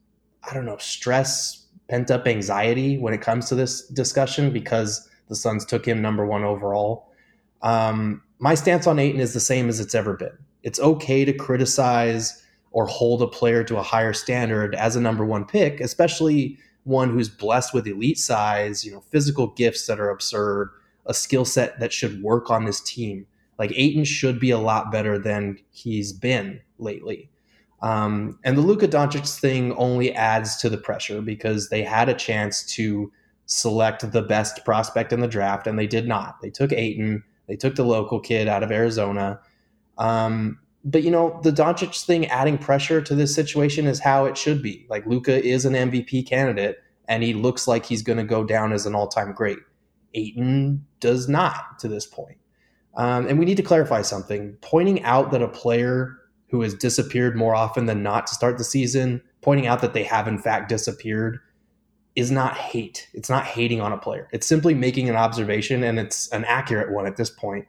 I 0.51 0.55
don't 0.55 0.65
know 0.65 0.79
stress 0.79 1.67
pent 1.91 2.11
up 2.11 2.27
anxiety 2.27 2.97
when 2.97 3.13
it 3.13 3.21
comes 3.21 3.51
to 3.51 3.55
this 3.55 3.87
discussion 3.89 4.51
because 4.51 5.07
the 5.29 5.37
Suns 5.37 5.67
took 5.67 5.87
him 5.87 6.01
number 6.01 6.25
one 6.25 6.45
overall. 6.45 7.13
Um, 7.61 8.23
my 8.41 8.55
stance 8.55 8.87
on 8.87 8.99
Ayton 8.99 9.21
is 9.21 9.35
the 9.35 9.41
same 9.41 9.69
as 9.69 9.81
it's 9.81 9.95
ever 9.95 10.15
been. 10.15 10.37
It's 10.63 10.81
okay 10.81 11.25
to 11.25 11.33
criticize 11.33 12.43
or 12.73 12.87
hold 12.87 13.23
a 13.23 13.27
player 13.27 13.63
to 13.65 13.77
a 13.77 13.83
higher 13.83 14.13
standard 14.13 14.75
as 14.75 14.97
a 14.97 15.01
number 15.01 15.25
one 15.25 15.45
pick, 15.45 15.81
especially 15.81 16.59
one 16.85 17.11
who's 17.11 17.29
blessed 17.29 17.75
with 17.75 17.87
elite 17.87 18.19
size, 18.19 18.85
you 18.85 18.93
know, 18.93 19.01
physical 19.11 19.49
gifts 19.49 19.87
that 19.87 20.01
are 20.01 20.11
absurd, 20.11 20.71
a 21.07 21.15
skill 21.15 21.45
set 21.45 21.79
that 21.81 21.93
should 21.93 22.23
work 22.23 22.51
on 22.51 22.65
this 22.65 22.81
team. 22.81 23.27
Like 23.59 23.73
Ayton 23.75 24.05
should 24.05 24.41
be 24.41 24.51
a 24.51 24.59
lot 24.59 24.91
better 24.91 25.19
than 25.19 25.59
he's 25.71 26.13
been 26.13 26.61
lately. 26.79 27.31
Um, 27.83 28.39
and 28.45 28.57
the 28.57 28.63
Luka 28.63 28.89
Doncic 28.89 29.39
thing 29.39 29.73
only 29.75 30.15
adds 30.15 30.57
to 30.59 30.69
the 30.69 30.79
pressure 30.79 31.21
because 31.21 31.69
they 31.69 31.83
had 31.83 32.09
a 32.09 32.15
chance 32.15 32.65
to 32.75 33.13
select 33.47 34.13
the 34.13 34.23
best 34.23 34.65
prospect 34.65 35.13
in 35.13 35.21
the 35.21 35.29
draft, 35.29 35.67
and 35.67 35.79
they 35.79 35.87
did 35.87 36.07
not. 36.07 36.41
They 36.41 36.51
took 36.51 36.73
Ayton, 36.73 37.25
they 37.51 37.57
took 37.57 37.75
the 37.75 37.85
local 37.85 38.21
kid 38.21 38.47
out 38.47 38.63
of 38.63 38.71
Arizona. 38.71 39.41
Um, 39.99 40.61
but 40.85 41.03
you 41.03 41.11
know, 41.11 41.41
the 41.43 41.51
Doncic 41.51 42.07
thing 42.07 42.27
adding 42.27 42.57
pressure 42.57 43.03
to 43.03 43.15
this 43.17 43.35
situation 43.35 43.89
is 43.89 43.99
how 43.99 44.25
it 44.27 44.39
should 44.39 44.63
be. 44.63 44.87
Like 44.89 45.05
Luka 45.05 45.45
is 45.45 45.65
an 45.65 45.73
MVP 45.73 46.29
candidate, 46.29 46.79
and 47.09 47.25
he 47.25 47.35
looks 47.35 47.67
like 47.67 47.85
he's 47.85 48.03
going 48.03 48.19
to 48.19 48.25
go 48.25 48.45
down 48.45 48.73
as 48.73 48.87
an 48.87 48.95
all-time 48.95 49.33
great. 49.33 49.59
Ayton 50.15 50.87
does 51.01 51.29
not 51.29 51.81
to 51.81 51.89
this 51.89 52.07
point. 52.07 52.39
Um, 52.95 53.27
and 53.27 53.37
we 53.37 53.45
need 53.45 53.57
to 53.57 53.65
clarify 53.65 54.03
something. 54.03 54.57
Pointing 54.61 55.03
out 55.03 55.33
that 55.33 55.43
a 55.43 55.49
player 55.49 56.17
who 56.51 56.63
has 56.63 56.75
disappeared 56.75 57.37
more 57.37 57.57
often 57.57 57.87
than 57.87 58.05
not 58.05 58.29
to 58.29 58.35
start 58.35 58.59
the 58.59 58.65
season, 58.65 59.23
pointing 59.41 59.67
out 59.67 59.81
that 59.81 59.93
they 59.93 60.05
have 60.05 60.29
in 60.29 60.39
fact 60.39 60.69
disappeared 60.69 61.41
is 62.17 62.31
not 62.31 62.57
hate. 62.57 63.09
It's 63.15 63.31
not 63.31 63.45
hating 63.45 63.81
on 63.81 63.93
a 63.93 63.99
player. 63.99 64.29
It's 64.33 64.47
simply 64.47 64.75
making 64.75 65.09
an 65.09 65.17
observation, 65.17 65.85
and 65.85 65.99
it's 65.99 66.29
an 66.29 66.45
accurate 66.45 66.93
one 66.93 67.07
at 67.07 67.17
this 67.17 67.31
point. 67.31 67.67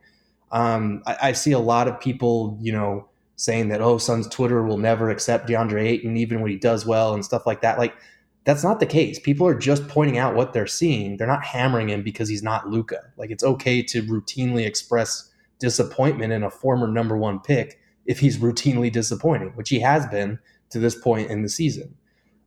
Um, 0.51 1.03
I, 1.05 1.17
I, 1.21 1.31
see 1.31 1.53
a 1.53 1.59
lot 1.59 1.87
of 1.87 1.99
people, 1.99 2.57
you 2.59 2.73
know, 2.73 3.07
saying 3.37 3.69
that 3.69 3.81
oh, 3.81 3.97
Suns 3.97 4.27
Twitter 4.27 4.63
will 4.63 4.77
never 4.77 5.09
accept 5.09 5.47
DeAndre 5.47 5.83
Ayton 5.83 6.17
even 6.17 6.41
when 6.41 6.51
he 6.51 6.57
does 6.57 6.85
well 6.85 7.13
and 7.13 7.23
stuff 7.23 7.47
like 7.47 7.61
that. 7.61 7.79
Like 7.79 7.95
that's 8.43 8.63
not 8.63 8.79
the 8.79 8.85
case. 8.85 9.17
People 9.19 9.47
are 9.47 9.57
just 9.57 9.87
pointing 9.87 10.17
out 10.17 10.35
what 10.35 10.51
they're 10.53 10.67
seeing. 10.67 11.17
They're 11.17 11.27
not 11.27 11.45
hammering 11.45 11.89
him 11.89 12.03
because 12.03 12.27
he's 12.27 12.43
not 12.43 12.69
Luka. 12.69 12.99
Like 13.17 13.31
it's 13.31 13.43
okay 13.43 13.81
to 13.83 14.03
routinely 14.03 14.65
express 14.65 15.31
disappointment 15.59 16.33
in 16.33 16.43
a 16.43 16.49
former 16.49 16.87
number 16.87 17.15
one 17.15 17.39
pick 17.39 17.79
if 18.05 18.19
he's 18.19 18.37
routinely 18.37 18.91
disappointing, 18.91 19.49
which 19.55 19.69
he 19.69 19.79
has 19.79 20.05
been 20.07 20.39
to 20.71 20.79
this 20.79 20.95
point 20.95 21.29
in 21.29 21.43
the 21.43 21.49
season. 21.49 21.95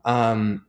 Um, 0.04 0.66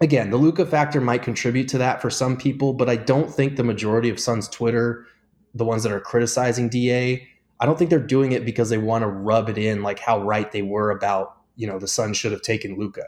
again, 0.00 0.30
the 0.30 0.36
Luka 0.36 0.66
factor 0.66 1.00
might 1.00 1.22
contribute 1.22 1.68
to 1.68 1.78
that 1.78 2.00
for 2.00 2.10
some 2.10 2.36
people, 2.36 2.72
but 2.72 2.88
I 2.88 2.96
don't 2.96 3.32
think 3.32 3.56
the 3.56 3.64
majority 3.64 4.08
of 4.10 4.20
Suns 4.20 4.48
Twitter, 4.48 5.06
the 5.54 5.64
ones 5.64 5.82
that 5.82 5.92
are 5.92 6.00
criticizing 6.00 6.68
DA, 6.68 7.26
I 7.60 7.66
don't 7.66 7.78
think 7.78 7.90
they're 7.90 7.98
doing 7.98 8.32
it 8.32 8.44
because 8.44 8.70
they 8.70 8.78
want 8.78 9.02
to 9.02 9.08
rub 9.08 9.48
it 9.48 9.58
in 9.58 9.82
like 9.82 9.98
how 9.98 10.22
right 10.22 10.50
they 10.50 10.62
were 10.62 10.90
about, 10.90 11.36
you 11.56 11.66
know, 11.66 11.78
the 11.78 11.88
Suns 11.88 12.16
should 12.16 12.32
have 12.32 12.42
taken 12.42 12.78
Luka. 12.78 13.06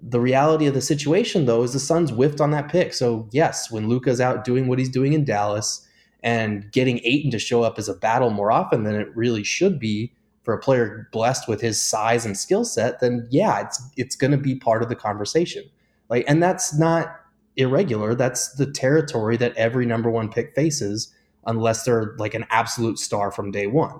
The 0.00 0.20
reality 0.20 0.66
of 0.66 0.74
the 0.74 0.80
situation, 0.80 1.46
though, 1.46 1.62
is 1.62 1.72
the 1.72 1.80
Suns 1.80 2.10
whiffed 2.10 2.40
on 2.40 2.50
that 2.52 2.68
pick. 2.68 2.92
So, 2.92 3.28
yes, 3.32 3.70
when 3.70 3.88
Luka's 3.88 4.20
out 4.20 4.44
doing 4.44 4.66
what 4.66 4.78
he's 4.78 4.88
doing 4.88 5.12
in 5.12 5.24
Dallas 5.24 5.86
and 6.22 6.70
getting 6.72 7.00
Ayton 7.04 7.30
to 7.32 7.38
show 7.38 7.62
up 7.62 7.78
as 7.78 7.88
a 7.88 7.94
battle 7.94 8.30
more 8.30 8.52
often 8.52 8.84
than 8.84 8.94
it 8.94 9.16
really 9.16 9.44
should 9.44 9.78
be, 9.78 10.12
for 10.42 10.54
a 10.54 10.58
player 10.58 11.08
blessed 11.12 11.48
with 11.48 11.60
his 11.60 11.80
size 11.80 12.26
and 12.26 12.36
skill 12.36 12.64
set, 12.64 13.00
then 13.00 13.26
yeah, 13.30 13.60
it's 13.60 13.82
it's 13.96 14.16
going 14.16 14.30
to 14.30 14.36
be 14.36 14.54
part 14.54 14.82
of 14.82 14.88
the 14.88 14.96
conversation. 14.96 15.64
Like, 16.12 16.26
and 16.28 16.42
that's 16.42 16.78
not 16.78 17.16
irregular. 17.56 18.14
That's 18.14 18.52
the 18.52 18.70
territory 18.70 19.38
that 19.38 19.56
every 19.56 19.86
number 19.86 20.10
one 20.10 20.30
pick 20.30 20.54
faces, 20.54 21.10
unless 21.46 21.84
they're 21.84 22.14
like 22.18 22.34
an 22.34 22.44
absolute 22.50 22.98
star 22.98 23.30
from 23.32 23.50
day 23.50 23.66
one. 23.66 23.98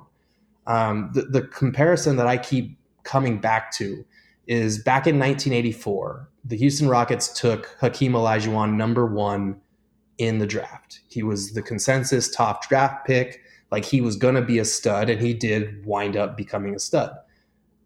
Um, 0.67 1.11
the, 1.15 1.23
the 1.23 1.41
comparison 1.41 2.17
that 2.17 2.27
I 2.27 2.37
keep 2.37 2.77
coming 3.03 3.41
back 3.41 3.73
to 3.77 4.05
is 4.47 4.77
back 4.77 5.07
in 5.07 5.19
1984, 5.19 6.29
the 6.45 6.59
Houston 6.59 6.87
Rockets 6.87 7.33
took 7.33 7.79
Hakeem 7.81 8.13
Olajuwon 8.13 8.75
number 8.75 9.07
one 9.07 9.59
in 10.19 10.37
the 10.37 10.47
draft. 10.47 11.01
He 11.09 11.23
was 11.23 11.55
the 11.55 11.63
consensus 11.63 12.31
top 12.31 12.69
draft 12.69 13.07
pick. 13.07 13.41
Like 13.71 13.87
he 13.87 14.03
was 14.03 14.17
going 14.17 14.35
to 14.35 14.43
be 14.43 14.59
a 14.59 14.67
stud, 14.67 15.09
and 15.09 15.19
he 15.19 15.33
did 15.33 15.87
wind 15.87 16.19
up 16.19 16.37
becoming 16.37 16.75
a 16.75 16.79
stud. 16.79 17.17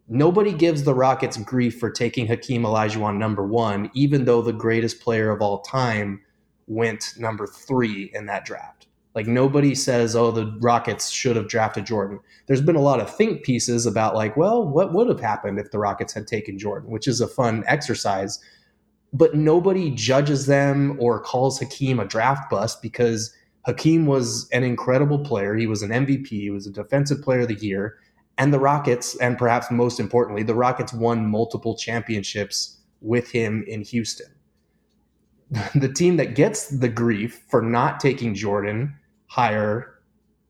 Nobody 0.09 0.53
gives 0.53 0.85
the 0.85 0.95
Rockets 0.95 1.37
grief 1.37 1.81
for 1.81 1.91
taking 1.91 2.27
Hakeem 2.27 2.63
Olajuwon 2.63 3.19
number 3.19 3.45
one, 3.45 3.91
even 3.95 4.25
though 4.25 4.41
the 4.41 4.53
greatest 4.53 5.01
player 5.01 5.31
of 5.31 5.43
all 5.43 5.63
time 5.63 6.21
went 6.69 7.15
number 7.19 7.47
three 7.47 8.11
in 8.15 8.27
that 8.27 8.45
draft. 8.45 8.87
Like 9.17 9.27
nobody 9.27 9.75
says, 9.75 10.15
oh, 10.15 10.31
the 10.31 10.57
Rockets 10.61 11.09
should 11.09 11.37
have 11.37 11.49
drafted 11.49 11.87
Jordan. 11.87 12.21
There's 12.47 12.61
been 12.61 12.77
a 12.77 12.83
lot 12.83 13.01
of 13.01 13.15
think 13.17 13.43
pieces 13.45 13.87
about 13.87 14.15
like, 14.15 14.37
well, 14.37 14.69
what 14.69 14.93
would 14.93 15.09
have 15.09 15.21
happened 15.21 15.59
if 15.59 15.71
the 15.71 15.79
Rockets 15.79 16.13
had 16.13 16.27
taken 16.27 16.59
Jordan, 16.59 16.91
which 16.91 17.09
is 17.09 17.21
a 17.21 17.27
fun 17.27 17.65
exercise. 17.67 18.39
But 19.13 19.35
nobody 19.35 19.91
judges 19.91 20.47
them 20.47 20.99
or 21.01 21.19
calls 21.19 21.59
Hakeem 21.59 21.99
a 21.99 22.05
draft 22.05 22.51
bust 22.51 22.83
because 22.83 23.35
Hakeem 23.65 24.07
was 24.07 24.49
an 24.53 24.63
incredible 24.63 25.19
player. 25.19 25.57
He 25.57 25.67
was 25.67 25.83
an 25.83 25.91
MVP. 25.91 26.29
He 26.29 26.51
was 26.51 26.67
a 26.67 26.73
defensive 26.73 27.23
player 27.23 27.41
of 27.41 27.49
the 27.49 27.55
year. 27.55 27.97
And 28.39 28.53
the 28.53 28.59
Rockets, 28.59 29.17
and 29.17 29.39
perhaps 29.39 29.71
most 29.71 29.99
importantly, 29.99 30.43
the 30.43 30.55
Rockets 30.55 30.93
won 30.93 31.27
multiple 31.27 31.77
championships 31.77 32.79
with 33.01 33.31
him 33.31 33.65
in 33.67 33.83
Houston. 33.83 34.33
The 35.75 35.93
team 35.93 36.17
that 36.17 36.35
gets 36.35 36.69
the 36.69 36.89
grief 36.89 37.45
for 37.49 37.63
not 37.63 38.01
taking 38.01 38.35
Jordan 38.35 38.97
higher 39.29 39.95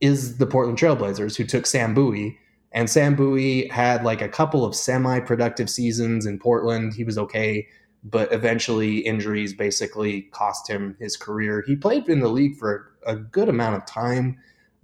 is 0.00 0.38
the 0.38 0.46
Portland 0.46 0.78
Trailblazers, 0.78 1.36
who 1.36 1.44
took 1.44 1.66
Sam 1.66 1.94
Bowie. 1.94 2.38
And 2.72 2.90
Sam 2.90 3.14
Bowie 3.14 3.68
had 3.68 4.04
like 4.04 4.20
a 4.20 4.28
couple 4.28 4.64
of 4.64 4.74
semi 4.74 5.20
productive 5.20 5.70
seasons 5.70 6.26
in 6.26 6.38
Portland. 6.38 6.94
He 6.94 7.04
was 7.04 7.18
okay, 7.18 7.66
but 8.04 8.32
eventually 8.32 8.98
injuries 8.98 9.52
basically 9.52 10.22
cost 10.32 10.68
him 10.68 10.96
his 11.00 11.16
career. 11.16 11.64
He 11.66 11.76
played 11.76 12.08
in 12.08 12.20
the 12.20 12.28
league 12.28 12.56
for 12.56 12.92
a 13.06 13.16
good 13.16 13.48
amount 13.48 13.76
of 13.76 13.86
time, 13.86 14.38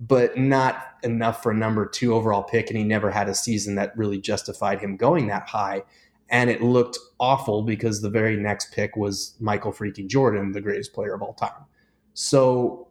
but 0.09 0.37
not 0.37 0.97
enough 1.04 1.42
for 1.42 1.52
a 1.52 1.54
number 1.54 1.87
two 1.87 2.12
overall 2.12 2.42
pick. 2.42 2.68
And 2.68 2.76
he 2.76 2.85
never 2.85 3.11
had 3.11 3.28
a 3.28 3.35
season 3.35 3.76
that 3.76 3.97
really 3.97 4.21
justified 4.21 4.80
him 4.80 4.97
going 4.97 5.28
that 5.28 5.49
high. 5.49 5.82
And 6.28 6.50
it 6.50 6.61
looked 6.61 6.99
awful 7.21 7.62
because 7.62 8.00
the 8.00 8.11
very 8.11 8.37
next 8.37 8.73
pick 8.73 8.97
was 8.97 9.37
Michael 9.38 9.73
freaking 9.73 10.09
Jordan, 10.09 10.52
the 10.52 10.61
greatest 10.61 10.92
player 10.92 11.14
of 11.14 11.23
all 11.23 11.35
time. 11.35 11.66
So 12.14 12.88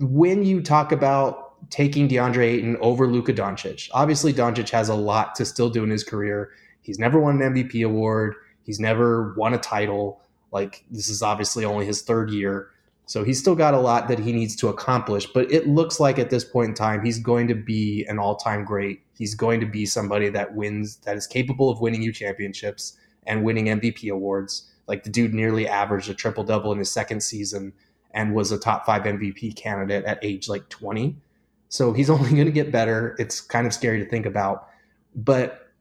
when 0.00 0.42
you 0.44 0.62
talk 0.62 0.90
about 0.90 1.70
taking 1.70 2.08
DeAndre 2.08 2.44
Ayton 2.44 2.78
over 2.80 3.06
Luka 3.06 3.34
Doncic, 3.34 3.90
obviously 3.92 4.32
Doncic 4.32 4.70
has 4.70 4.88
a 4.88 4.94
lot 4.94 5.34
to 5.34 5.44
still 5.44 5.68
do 5.68 5.84
in 5.84 5.90
his 5.90 6.04
career. 6.04 6.52
He's 6.80 6.98
never 6.98 7.20
won 7.20 7.42
an 7.42 7.54
MVP 7.54 7.84
award. 7.84 8.36
He's 8.62 8.80
never 8.80 9.34
won 9.34 9.52
a 9.52 9.58
title. 9.58 10.22
Like 10.50 10.84
this 10.90 11.10
is 11.10 11.20
obviously 11.20 11.66
only 11.66 11.84
his 11.84 12.00
third 12.00 12.30
year. 12.30 12.70
So 13.08 13.24
he's 13.24 13.38
still 13.40 13.54
got 13.54 13.72
a 13.72 13.80
lot 13.80 14.06
that 14.08 14.18
he 14.18 14.34
needs 14.34 14.54
to 14.56 14.68
accomplish, 14.68 15.24
but 15.24 15.50
it 15.50 15.66
looks 15.66 15.98
like 15.98 16.18
at 16.18 16.28
this 16.28 16.44
point 16.44 16.68
in 16.68 16.74
time, 16.74 17.02
he's 17.02 17.18
going 17.18 17.48
to 17.48 17.54
be 17.54 18.04
an 18.06 18.18
all 18.18 18.36
time 18.36 18.66
great. 18.66 19.00
He's 19.16 19.34
going 19.34 19.60
to 19.60 19.66
be 19.66 19.86
somebody 19.86 20.28
that 20.28 20.54
wins, 20.54 20.96
that 21.06 21.16
is 21.16 21.26
capable 21.26 21.70
of 21.70 21.80
winning 21.80 22.02
you 22.02 22.12
championships 22.12 22.98
and 23.26 23.44
winning 23.44 23.64
MVP 23.64 24.10
awards. 24.10 24.70
Like 24.88 25.04
the 25.04 25.10
dude 25.10 25.32
nearly 25.32 25.66
averaged 25.66 26.10
a 26.10 26.14
triple 26.14 26.44
double 26.44 26.70
in 26.70 26.78
his 26.78 26.90
second 26.90 27.22
season 27.22 27.72
and 28.10 28.34
was 28.34 28.52
a 28.52 28.58
top 28.58 28.84
five 28.84 29.04
MVP 29.04 29.56
candidate 29.56 30.04
at 30.04 30.22
age 30.22 30.46
like 30.46 30.68
20. 30.68 31.16
So 31.70 31.94
he's 31.94 32.10
only 32.14 32.28
going 32.28 32.44
to 32.44 32.52
get 32.52 32.70
better. 32.70 33.16
It's 33.18 33.40
kind 33.40 33.66
of 33.66 33.72
scary 33.72 34.04
to 34.04 34.10
think 34.10 34.26
about. 34.26 34.68
But 35.14 35.72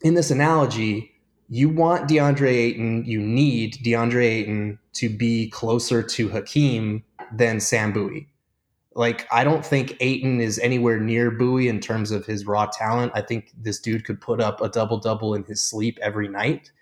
in 0.00 0.14
this 0.14 0.30
analogy, 0.30 1.11
you 1.52 1.68
want 1.68 2.08
DeAndre 2.08 2.48
Ayton, 2.48 3.04
you 3.04 3.20
need 3.20 3.74
DeAndre 3.84 4.24
Ayton 4.24 4.78
to 4.94 5.10
be 5.10 5.50
closer 5.50 6.02
to 6.02 6.30
Hakeem 6.30 7.04
than 7.30 7.60
Sam 7.60 7.92
Bowie. 7.92 8.26
Like, 8.94 9.26
I 9.30 9.44
don't 9.44 9.64
think 9.64 9.94
Ayton 10.00 10.40
is 10.40 10.58
anywhere 10.60 10.98
near 10.98 11.30
Bowie 11.30 11.68
in 11.68 11.78
terms 11.78 12.10
of 12.10 12.24
his 12.24 12.46
raw 12.46 12.66
talent. 12.72 13.12
I 13.14 13.20
think 13.20 13.52
this 13.54 13.78
dude 13.78 14.06
could 14.06 14.18
put 14.18 14.40
up 14.40 14.62
a 14.62 14.70
double 14.70 14.98
double 14.98 15.34
in 15.34 15.44
his 15.44 15.62
sleep 15.62 15.98
every 16.00 16.26
night. 16.26 16.72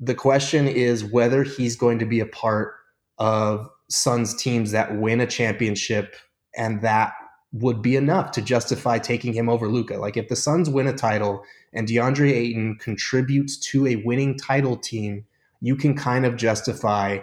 The 0.00 0.14
question 0.14 0.66
is 0.66 1.04
whether 1.04 1.42
he's 1.42 1.76
going 1.76 1.98
to 1.98 2.06
be 2.06 2.20
a 2.20 2.26
part 2.26 2.76
of 3.18 3.68
Suns 3.90 4.34
teams 4.34 4.70
that 4.70 4.96
win 4.96 5.20
a 5.20 5.26
championship, 5.26 6.16
and 6.56 6.80
that 6.80 7.12
would 7.52 7.80
be 7.80 7.96
enough 7.96 8.30
to 8.32 8.42
justify 8.42 8.98
taking 8.98 9.32
him 9.32 9.48
over 9.48 9.68
Luka. 9.68 9.96
Like 9.96 10.16
if 10.16 10.28
the 10.28 10.36
Suns 10.36 10.68
win 10.68 10.86
a 10.86 10.92
title 10.92 11.42
and 11.72 11.88
DeAndre 11.88 12.30
Ayton 12.30 12.76
contributes 12.76 13.56
to 13.70 13.86
a 13.86 13.96
winning 13.96 14.36
title 14.36 14.76
team, 14.76 15.24
you 15.60 15.74
can 15.74 15.94
kind 15.94 16.26
of 16.26 16.36
justify 16.36 17.18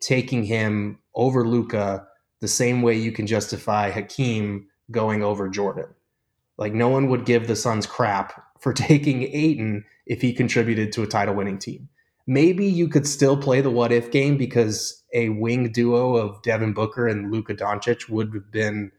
taking 0.00 0.44
him 0.44 0.98
over 1.14 1.46
Luka 1.46 2.06
the 2.40 2.48
same 2.48 2.82
way 2.82 2.94
you 2.94 3.10
can 3.10 3.26
justify 3.26 3.90
Hakeem 3.90 4.66
going 4.90 5.22
over 5.22 5.48
Jordan. 5.48 5.86
Like 6.56 6.72
no 6.72 6.88
one 6.88 7.08
would 7.08 7.24
give 7.24 7.46
the 7.46 7.56
Suns 7.56 7.86
crap 7.86 8.42
for 8.60 8.72
taking 8.74 9.22
Ayton 9.22 9.84
if 10.06 10.20
he 10.20 10.32
contributed 10.32 10.92
to 10.92 11.02
a 11.02 11.06
title 11.06 11.34
winning 11.34 11.58
team. 11.58 11.88
Maybe 12.26 12.66
you 12.66 12.88
could 12.88 13.06
still 13.06 13.36
play 13.36 13.60
the 13.60 13.70
what 13.70 13.92
if 13.92 14.10
game 14.10 14.38
because 14.38 15.02
a 15.12 15.28
wing 15.30 15.70
duo 15.72 16.16
of 16.16 16.42
Devin 16.42 16.72
Booker 16.72 17.06
and 17.06 17.30
Luka 17.30 17.54
Doncic 17.54 18.08
would 18.08 18.32
have 18.32 18.50
been 18.50 18.92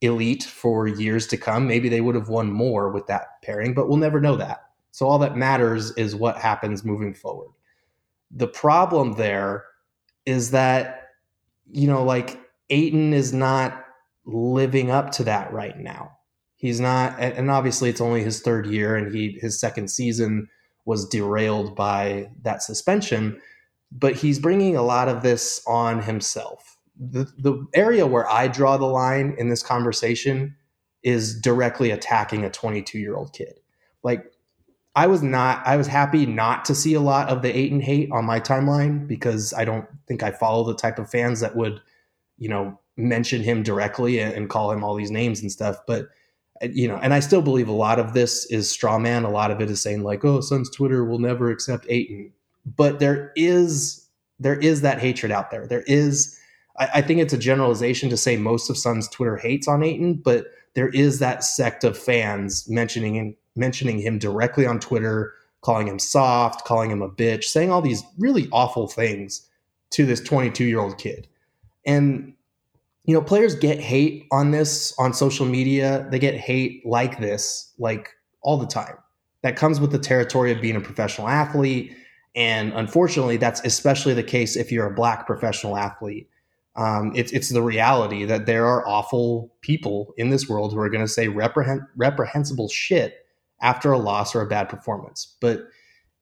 elite 0.00 0.44
for 0.44 0.86
years 0.86 1.26
to 1.28 1.36
come. 1.36 1.66
Maybe 1.66 1.88
they 1.88 2.00
would 2.00 2.14
have 2.14 2.28
won 2.28 2.50
more 2.50 2.90
with 2.90 3.06
that 3.08 3.42
pairing, 3.42 3.74
but 3.74 3.88
we'll 3.88 3.98
never 3.98 4.20
know 4.20 4.36
that. 4.36 4.64
So 4.92 5.06
all 5.06 5.18
that 5.18 5.36
matters 5.36 5.90
is 5.92 6.14
what 6.14 6.38
happens 6.38 6.84
moving 6.84 7.14
forward. 7.14 7.50
The 8.30 8.48
problem 8.48 9.14
there 9.14 9.64
is 10.26 10.50
that, 10.50 11.08
you 11.70 11.86
know, 11.86 12.04
like 12.04 12.40
Ayton 12.70 13.12
is 13.12 13.32
not 13.32 13.84
living 14.24 14.90
up 14.90 15.10
to 15.12 15.24
that 15.24 15.52
right 15.52 15.78
now. 15.78 16.12
He's 16.56 16.80
not, 16.80 17.18
and 17.20 17.50
obviously 17.50 17.88
it's 17.88 18.00
only 18.00 18.22
his 18.22 18.40
third 18.40 18.66
year 18.66 18.96
and 18.96 19.14
he 19.14 19.38
his 19.40 19.60
second 19.60 19.88
season 19.88 20.48
was 20.84 21.08
derailed 21.08 21.76
by 21.76 22.30
that 22.42 22.62
suspension. 22.62 23.40
But 23.92 24.16
he's 24.16 24.38
bringing 24.38 24.76
a 24.76 24.82
lot 24.82 25.08
of 25.08 25.22
this 25.22 25.62
on 25.66 26.02
himself. 26.02 26.77
The, 26.98 27.30
the 27.38 27.66
area 27.74 28.06
where 28.06 28.28
I 28.28 28.48
draw 28.48 28.76
the 28.76 28.86
line 28.86 29.34
in 29.38 29.48
this 29.48 29.62
conversation 29.62 30.56
is 31.02 31.40
directly 31.40 31.90
attacking 31.90 32.44
a 32.44 32.50
22 32.50 32.98
year 32.98 33.16
old 33.16 33.32
kid. 33.32 33.60
Like, 34.02 34.32
I 34.94 35.06
was 35.06 35.22
not, 35.22 35.64
I 35.64 35.76
was 35.76 35.86
happy 35.86 36.26
not 36.26 36.64
to 36.64 36.74
see 36.74 36.94
a 36.94 37.00
lot 37.00 37.28
of 37.28 37.42
the 37.42 37.56
Ayton 37.56 37.80
hate 37.80 38.10
on 38.10 38.24
my 38.24 38.40
timeline 38.40 39.06
because 39.06 39.54
I 39.54 39.64
don't 39.64 39.86
think 40.08 40.24
I 40.24 40.32
follow 40.32 40.64
the 40.64 40.74
type 40.74 40.98
of 40.98 41.08
fans 41.08 41.38
that 41.40 41.54
would, 41.54 41.80
you 42.36 42.48
know, 42.48 42.80
mention 42.96 43.42
him 43.42 43.62
directly 43.62 44.18
and, 44.18 44.34
and 44.34 44.50
call 44.50 44.72
him 44.72 44.82
all 44.82 44.96
these 44.96 45.12
names 45.12 45.40
and 45.40 45.52
stuff. 45.52 45.76
But 45.86 46.08
you 46.62 46.88
know, 46.88 46.96
and 46.96 47.14
I 47.14 47.20
still 47.20 47.42
believe 47.42 47.68
a 47.68 47.72
lot 47.72 47.98
of 48.00 48.12
this 48.12 48.44
is 48.46 48.70
straw 48.70 48.98
man. 48.98 49.24
A 49.24 49.30
lot 49.30 49.50
of 49.50 49.60
it 49.60 49.70
is 49.70 49.80
saying 49.80 50.02
like, 50.02 50.24
"Oh, 50.24 50.40
Suns 50.40 50.70
Twitter 50.70 51.04
will 51.04 51.20
never 51.20 51.50
accept 51.50 51.86
Ayton," 51.88 52.32
but 52.76 52.98
there 52.98 53.32
is 53.36 54.08
there 54.40 54.58
is 54.58 54.80
that 54.82 54.98
hatred 54.98 55.32
out 55.32 55.50
there. 55.50 55.66
There 55.66 55.82
is, 55.86 56.37
I, 56.78 56.88
I 56.94 57.02
think 57.02 57.20
it's 57.20 57.32
a 57.32 57.38
generalization 57.38 58.10
to 58.10 58.16
say 58.16 58.36
most 58.36 58.70
of 58.70 58.78
Suns 58.78 59.08
Twitter 59.08 59.36
hates 59.36 59.68
on 59.68 59.82
Ayton, 59.82 60.14
but 60.14 60.46
there 60.74 60.88
is 60.88 61.18
that 61.18 61.44
sect 61.44 61.84
of 61.84 61.98
fans 61.98 62.68
mentioning 62.68 63.36
mentioning 63.56 63.98
him 63.98 64.18
directly 64.18 64.66
on 64.66 64.78
Twitter, 64.78 65.34
calling 65.62 65.88
him 65.88 65.98
soft, 65.98 66.64
calling 66.64 66.90
him 66.90 67.02
a 67.02 67.10
bitch, 67.10 67.44
saying 67.44 67.72
all 67.72 67.82
these 67.82 68.02
really 68.18 68.48
awful 68.52 68.86
things 68.86 69.48
to 69.90 70.06
this 70.06 70.20
22 70.20 70.64
year 70.64 70.78
old 70.78 70.98
kid, 70.98 71.26
and 71.84 72.34
you 73.08 73.14
know, 73.14 73.22
players 73.22 73.54
get 73.54 73.80
hate 73.80 74.26
on 74.30 74.50
this 74.50 74.92
on 74.98 75.14
social 75.14 75.46
media. 75.46 76.06
They 76.10 76.18
get 76.18 76.34
hate 76.34 76.84
like 76.84 77.18
this, 77.18 77.72
like 77.78 78.10
all 78.42 78.58
the 78.58 78.66
time. 78.66 78.98
That 79.42 79.56
comes 79.56 79.80
with 79.80 79.92
the 79.92 79.98
territory 79.98 80.52
of 80.52 80.60
being 80.60 80.76
a 80.76 80.80
professional 80.80 81.26
athlete. 81.26 81.96
And 82.36 82.70
unfortunately, 82.74 83.38
that's 83.38 83.62
especially 83.64 84.12
the 84.12 84.22
case 84.22 84.56
if 84.56 84.70
you're 84.70 84.86
a 84.86 84.94
black 84.94 85.26
professional 85.26 85.78
athlete. 85.78 86.28
Um, 86.78 87.12
it's, 87.16 87.32
it's 87.32 87.48
the 87.48 87.62
reality 87.62 88.24
that 88.24 88.46
there 88.46 88.64
are 88.64 88.86
awful 88.86 89.52
people 89.62 90.14
in 90.16 90.30
this 90.30 90.48
world 90.48 90.72
who 90.72 90.78
are 90.78 90.88
going 90.88 91.04
to 91.04 91.12
say 91.12 91.26
reprehen- 91.26 91.86
reprehensible 91.96 92.68
shit 92.68 93.26
after 93.60 93.90
a 93.90 93.98
loss 93.98 94.34
or 94.34 94.42
a 94.42 94.46
bad 94.46 94.68
performance. 94.68 95.36
But, 95.40 95.64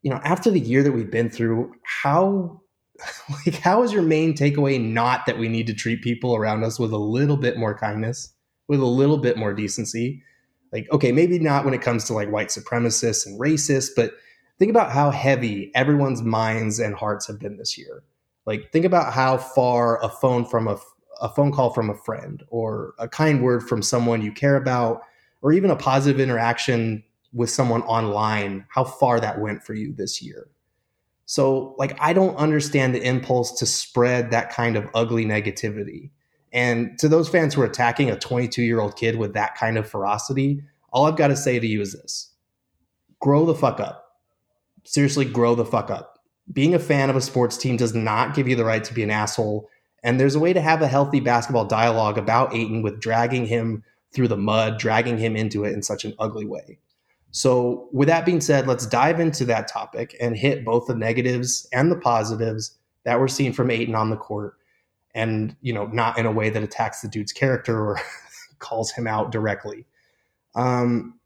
you 0.03 0.11
know, 0.11 0.21
after 0.25 0.51
the 0.51 0.61
year 0.61 0.83
that 0.83 0.93
we've 0.93 1.11
been 1.11 1.29
through, 1.29 1.75
how 1.83 2.63
like 3.47 3.57
how 3.57 3.83
is 3.83 3.93
your 3.93 4.03
main 4.03 4.35
takeaway 4.35 4.81
not 4.81 5.27
that 5.27 5.39
we 5.39 5.49
need 5.49 5.67
to 5.67 5.75
treat 5.75 6.03
people 6.03 6.35
around 6.35 6.65
us 6.65 6.79
with 6.79 6.93
a 6.93 6.99
little 6.99 7.37
bit 7.37 7.57
more 7.59 7.77
kindness 7.77 8.33
with 8.69 8.81
a 8.81 8.87
little 8.87 9.19
bit 9.19 9.37
more 9.37 9.53
decency 9.53 10.23
like 10.73 10.87
okay 10.91 11.13
maybe 11.13 11.39
not 11.39 11.65
when 11.65 11.75
it 11.75 11.83
comes 11.83 12.05
to 12.05 12.15
like 12.15 12.31
white 12.31 12.49
supremacists 12.49 13.27
and 13.27 13.39
racists 13.41 13.91
but 13.95 14.13
think 14.59 14.71
about 14.71 14.93
how 14.93 15.11
heavy 15.11 15.71
everyone's 15.75 16.23
minds 16.23 16.79
and 16.79 16.95
hearts 16.95 17.27
have 17.27 17.39
been 17.39 17.57
this 17.57 17.77
year 17.77 18.03
like 18.47 18.73
think 18.73 18.85
about 18.85 19.13
how 19.13 19.37
far 19.37 20.03
a 20.03 20.09
phone 20.09 20.45
from 20.45 20.69
a, 20.69 20.79
a 21.21 21.29
phone 21.29 21.53
call 21.53 21.73
from 21.73 21.91
a 21.91 21.95
friend 21.95 22.43
or 22.49 22.95
a 22.99 23.09
kind 23.09 23.43
word 23.43 23.69
from 23.69 23.83
someone 23.83 24.23
you 24.23 24.33
care 24.33 24.57
about 24.57 25.03
or 25.43 25.53
even 25.53 25.71
a 25.71 25.77
positive 25.77 26.21
interaction 26.21 27.03
with 27.33 27.51
someone 27.51 27.83
online, 27.83 28.65
how 28.71 28.85
far 28.85 29.21
that 29.21 29.41
went 29.41 29.63
for 29.63 29.75
you 29.75 29.93
this 29.93 30.23
year. 30.23 30.49
So, 31.27 31.75
like, 31.77 31.97
I 32.01 32.13
don't 32.13 32.37
understand 32.37 32.95
the 32.95 33.03
impulse 33.03 33.53
to 33.59 33.67
spread 33.67 34.31
that 34.31 34.51
kind 34.51 34.77
of 34.77 34.89
ugly 34.95 35.25
negativity. 35.25 36.11
And 36.53 36.99
to 37.01 37.09
those 37.09 37.29
fans 37.29 37.53
who 37.53 37.63
are 37.63 37.67
attacking 37.67 38.11
a 38.11 38.19
22 38.19 38.63
year 38.63 38.81
old 38.81 38.97
kid 38.97 39.17
with 39.17 39.35
that 39.35 39.57
kind 39.57 39.77
of 39.77 39.89
ferocity, 39.89 40.63
all 40.93 41.07
I've 41.07 41.17
got 41.17 41.29
to 41.29 41.37
say 41.37 41.59
to 41.59 41.67
you 41.67 41.81
is 41.81 41.93
this 41.93 42.33
grow 43.21 43.45
the 43.45 43.55
fuck 43.55 43.81
up. 43.81 44.05
Seriously, 44.85 45.25
grow 45.25 45.55
the 45.55 45.65
fuck 45.65 45.91
up. 45.91 46.16
Being 46.53 46.75
a 46.75 46.79
fan 46.79 47.11
of 47.11 47.17
a 47.17 47.21
sports 47.21 47.57
team 47.57 47.77
does 47.77 47.95
not 47.95 48.35
give 48.35 48.49
you 48.49 48.57
the 48.57 48.65
right 48.65 48.85
to 48.85 48.95
be 48.95 49.03
an 49.03 49.11
asshole. 49.11 49.69
And 50.03 50.21
there's 50.21 50.37
a 50.37 50.41
way 50.41 50.53
to 50.53 50.61
have 50.61 50.83
a 50.83 50.89
healthy 50.89 51.21
basketball 51.21 51.65
dialogue 51.65 52.19
about 52.19 52.55
Ayton 52.55 52.83
with 52.83 53.01
dragging 53.01 53.47
him 53.47 53.83
through 54.13 54.29
the 54.29 54.37
mud, 54.37 54.79
dragging 54.79 55.19
him 55.19 55.37
into 55.37 55.65
it 55.65 55.73
in 55.73 55.83
such 55.83 56.05
an 56.05 56.15
ugly 56.19 56.47
way. 56.47 56.79
So, 57.33 57.89
with 57.93 58.09
that 58.09 58.25
being 58.25 58.41
said, 58.41 58.67
let's 58.67 58.87
dive 58.87 59.21
into 59.21 59.45
that 59.47 59.69
topic 59.69 60.17
and 60.21 60.37
hit 60.37 60.65
both 60.65 60.87
the 60.87 60.95
negatives 60.95 61.69
and 61.73 61.91
the 61.91 61.97
positives 61.97 62.79
that 63.05 63.21
we're 63.21 63.29
seeing 63.29 63.53
from 63.53 63.71
Ayton 63.71 63.95
on 63.95 64.11
the 64.11 64.17
court. 64.17 64.55
And, 65.15 65.57
you 65.61 65.73
know, 65.73 65.87
not 65.87 66.19
in 66.19 66.27
a 66.27 66.33
way 66.33 66.51
that 66.51 66.63
attacks 66.63 67.01
the 67.01 67.09
dude's 67.09 67.33
character 67.33 67.79
or 67.79 68.01
calls 68.59 68.91
him 68.91 69.07
out 69.07 69.33
directly. 69.33 69.87
Um, 70.55 71.19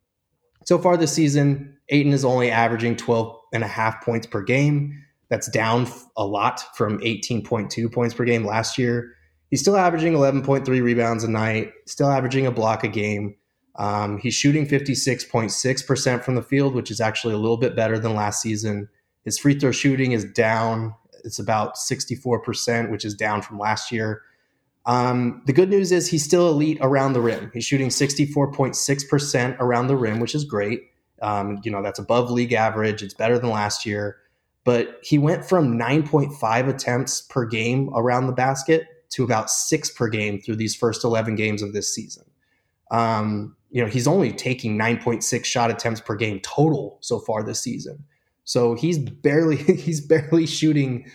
so 0.65 0.79
far 0.79 0.97
this 0.97 1.13
season, 1.13 1.77
Ayton 1.91 2.13
is 2.13 2.25
only 2.25 2.51
averaging 2.51 2.97
12 2.97 3.37
and 3.53 3.65
a 3.65 3.69
half 3.69 4.03
points 4.05 4.27
per 4.27 4.43
game. 4.43 5.05
That's 5.31 5.49
down 5.49 5.87
a 6.17 6.27
lot 6.27 6.63
from 6.77 6.99
18.2 7.01 7.93
points 7.93 8.15
per 8.15 8.25
game 8.25 8.45
last 8.45 8.77
year. 8.77 9.15
He's 9.51 9.61
still 9.61 9.77
averaging 9.77 10.13
11.3 10.13 10.67
rebounds 10.83 11.25
a 11.25 11.31
night, 11.31 11.73
still 11.87 12.09
averaging 12.09 12.47
a 12.47 12.51
block 12.51 12.85
a 12.85 12.89
game. 12.89 13.37
Um, 13.77 14.19
he's 14.19 14.35
shooting 14.35 14.67
56.6% 14.67 16.23
from 16.23 16.35
the 16.35 16.43
field, 16.43 16.75
which 16.75 16.91
is 16.91 17.01
actually 17.01 17.35
a 17.35 17.39
little 17.39 17.57
bit 17.57 17.75
better 17.75 17.99
than 17.99 18.15
last 18.15 18.43
season. 18.43 18.89
His 19.25 19.39
free 19.39 19.59
throw 19.59 19.73
shooting 19.73 20.13
is 20.13 20.25
down. 20.25 20.95
It's 21.25 21.39
about 21.39 21.77
64%, 21.77 22.91
which 22.91 23.05
is 23.05 23.15
down 23.15 23.43
from 23.43 23.59
last 23.59 23.93
year. 23.93 24.23
Um, 24.87 25.43
the 25.47 25.53
good 25.53 25.69
news 25.69 25.93
is 25.93 26.09
he's 26.09 26.25
still 26.25 26.49
elite 26.49 26.79
around 26.81 27.13
the 27.13 27.21
rim. 27.21 27.51
He's 27.53 27.65
shooting 27.65 27.89
64.6% 27.89 29.59
around 29.59 29.87
the 29.87 29.97
rim, 29.97 30.21
which 30.21 30.35
is 30.35 30.45
great. 30.45 30.83
Um, 31.23 31.61
you 31.63 31.71
know, 31.71 31.83
that's 31.83 31.99
above 31.99 32.31
league 32.31 32.53
average. 32.53 33.03
It's 33.03 33.15
better 33.15 33.39
than 33.39 33.51
last 33.51 33.85
year. 33.85 34.17
But 34.65 34.99
he 35.03 35.19
went 35.19 35.45
from 35.45 35.79
9.5 35.79 36.69
attempts 36.69 37.23
per 37.23 37.47
game 37.47 37.91
around 37.95 38.27
the 38.27 38.33
basket 38.33 38.87
to 39.11 39.25
about 39.25 39.51
six 39.51 39.91
per 39.91 40.09
game 40.09 40.41
through 40.41 40.57
these 40.57 40.75
first 40.75 41.05
11 41.05 41.35
games 41.35 41.63
of 41.63 41.73
this 41.73 41.93
season. 41.93 42.25
Um, 42.91 43.57
you 43.71 43.83
know, 43.83 43.89
he's 43.89 44.07
only 44.07 44.33
taking 44.33 44.79
9.6 44.79 45.45
shot 45.45 45.71
attempts 45.71 46.01
per 46.01 46.17
game 46.17 46.41
total 46.41 46.99
so 47.01 47.19
far 47.19 47.43
this 47.43 47.61
season. 47.61 48.05
So 48.45 48.75
he's 48.75 48.99
barely 48.99 49.57
he's 49.77 50.01
barely 50.01 50.47
shooting 50.47 51.11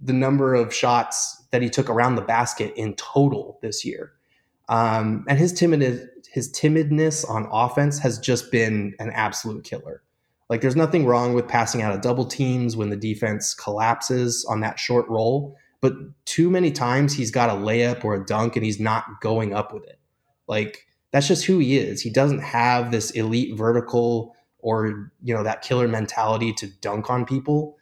the 0.00 0.12
number 0.12 0.54
of 0.54 0.74
shots 0.74 1.42
that 1.50 1.62
he 1.62 1.68
took 1.68 1.88
around 1.88 2.16
the 2.16 2.22
basket 2.22 2.72
in 2.76 2.94
total 2.94 3.58
this 3.62 3.84
year. 3.84 4.12
Um, 4.68 5.24
and 5.28 5.38
his 5.38 5.52
timid 5.52 6.08
his 6.32 6.52
timidness 6.52 7.28
on 7.28 7.48
offense 7.50 7.98
has 7.98 8.18
just 8.18 8.50
been 8.50 8.94
an 8.98 9.10
absolute 9.10 9.64
killer. 9.64 10.02
Like 10.50 10.60
there's 10.60 10.76
nothing 10.76 11.06
wrong 11.06 11.32
with 11.32 11.46
passing 11.46 11.80
out 11.80 11.94
of 11.94 12.00
double 12.00 12.26
teams 12.26 12.76
when 12.76 12.90
the 12.90 12.96
defense 12.96 13.54
collapses 13.54 14.44
on 14.46 14.60
that 14.60 14.80
short 14.80 15.08
roll, 15.08 15.56
but 15.80 15.94
too 16.24 16.50
many 16.50 16.72
times 16.72 17.14
he's 17.14 17.30
got 17.30 17.48
a 17.48 17.52
layup 17.52 18.04
or 18.04 18.16
a 18.16 18.26
dunk 18.26 18.56
and 18.56 18.64
he's 18.64 18.80
not 18.80 19.20
going 19.20 19.54
up 19.54 19.72
with 19.72 19.84
it. 19.84 20.00
Like 20.48 20.88
that's 21.12 21.28
just 21.28 21.44
who 21.44 21.60
he 21.60 21.78
is. 21.78 22.02
He 22.02 22.10
doesn't 22.10 22.40
have 22.40 22.90
this 22.90 23.12
elite 23.12 23.56
vertical 23.56 24.34
or, 24.58 25.12
you 25.22 25.32
know, 25.32 25.44
that 25.44 25.62
killer 25.62 25.86
mentality 25.86 26.52
to 26.54 26.66
dunk 26.80 27.08
on 27.08 27.24
people, 27.24 27.78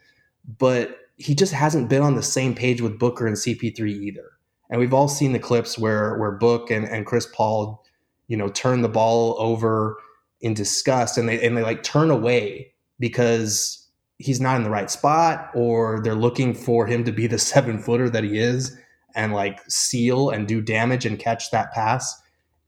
but 0.59 0.99
he 1.17 1.35
just 1.35 1.55
hasn't 1.55 1.89
been 1.89 2.03
on 2.03 2.17
the 2.17 2.23
same 2.23 2.55
page 2.55 2.83
with 2.83 2.99
Booker 2.99 3.27
and 3.27 3.37
CP3 3.37 3.81
either. 3.89 4.33
And 4.71 4.79
we've 4.79 4.93
all 4.93 5.09
seen 5.09 5.33
the 5.33 5.39
clips 5.39 5.79
where 5.79 6.19
where 6.19 6.33
Book 6.33 6.71
and, 6.71 6.85
and 6.87 7.07
Chris 7.07 7.27
Paul, 7.27 7.83
you 8.27 8.37
know, 8.37 8.51
turn 8.51 8.83
the 8.83 8.91
ball 8.91 9.37
over 9.39 9.97
in 10.41 10.55
disgust 10.55 11.19
and 11.19 11.29
they 11.29 11.45
and 11.45 11.57
they 11.57 11.63
like 11.63 11.83
turn 11.83 12.11
away 12.11 12.73
because 12.99 13.89
he's 14.19 14.41
not 14.41 14.57
in 14.57 14.65
the 14.65 14.71
right 14.71 14.91
spot 14.91 15.51
or 15.55 16.01
they're 16.03 16.15
looking 16.15 16.55
for 16.55 16.87
him 16.87 17.05
to 17.05 17.13
be 17.13 17.27
the 17.27 17.39
seven 17.39 17.79
footer 17.79 18.09
that 18.11 18.25
he 18.25 18.39
is 18.39 18.77
and 19.15 19.33
like 19.33 19.61
seal 19.71 20.31
and 20.31 20.47
do 20.47 20.61
damage 20.61 21.07
and 21.07 21.19
catch 21.19 21.51
that 21.51 21.73
pass 21.73 22.21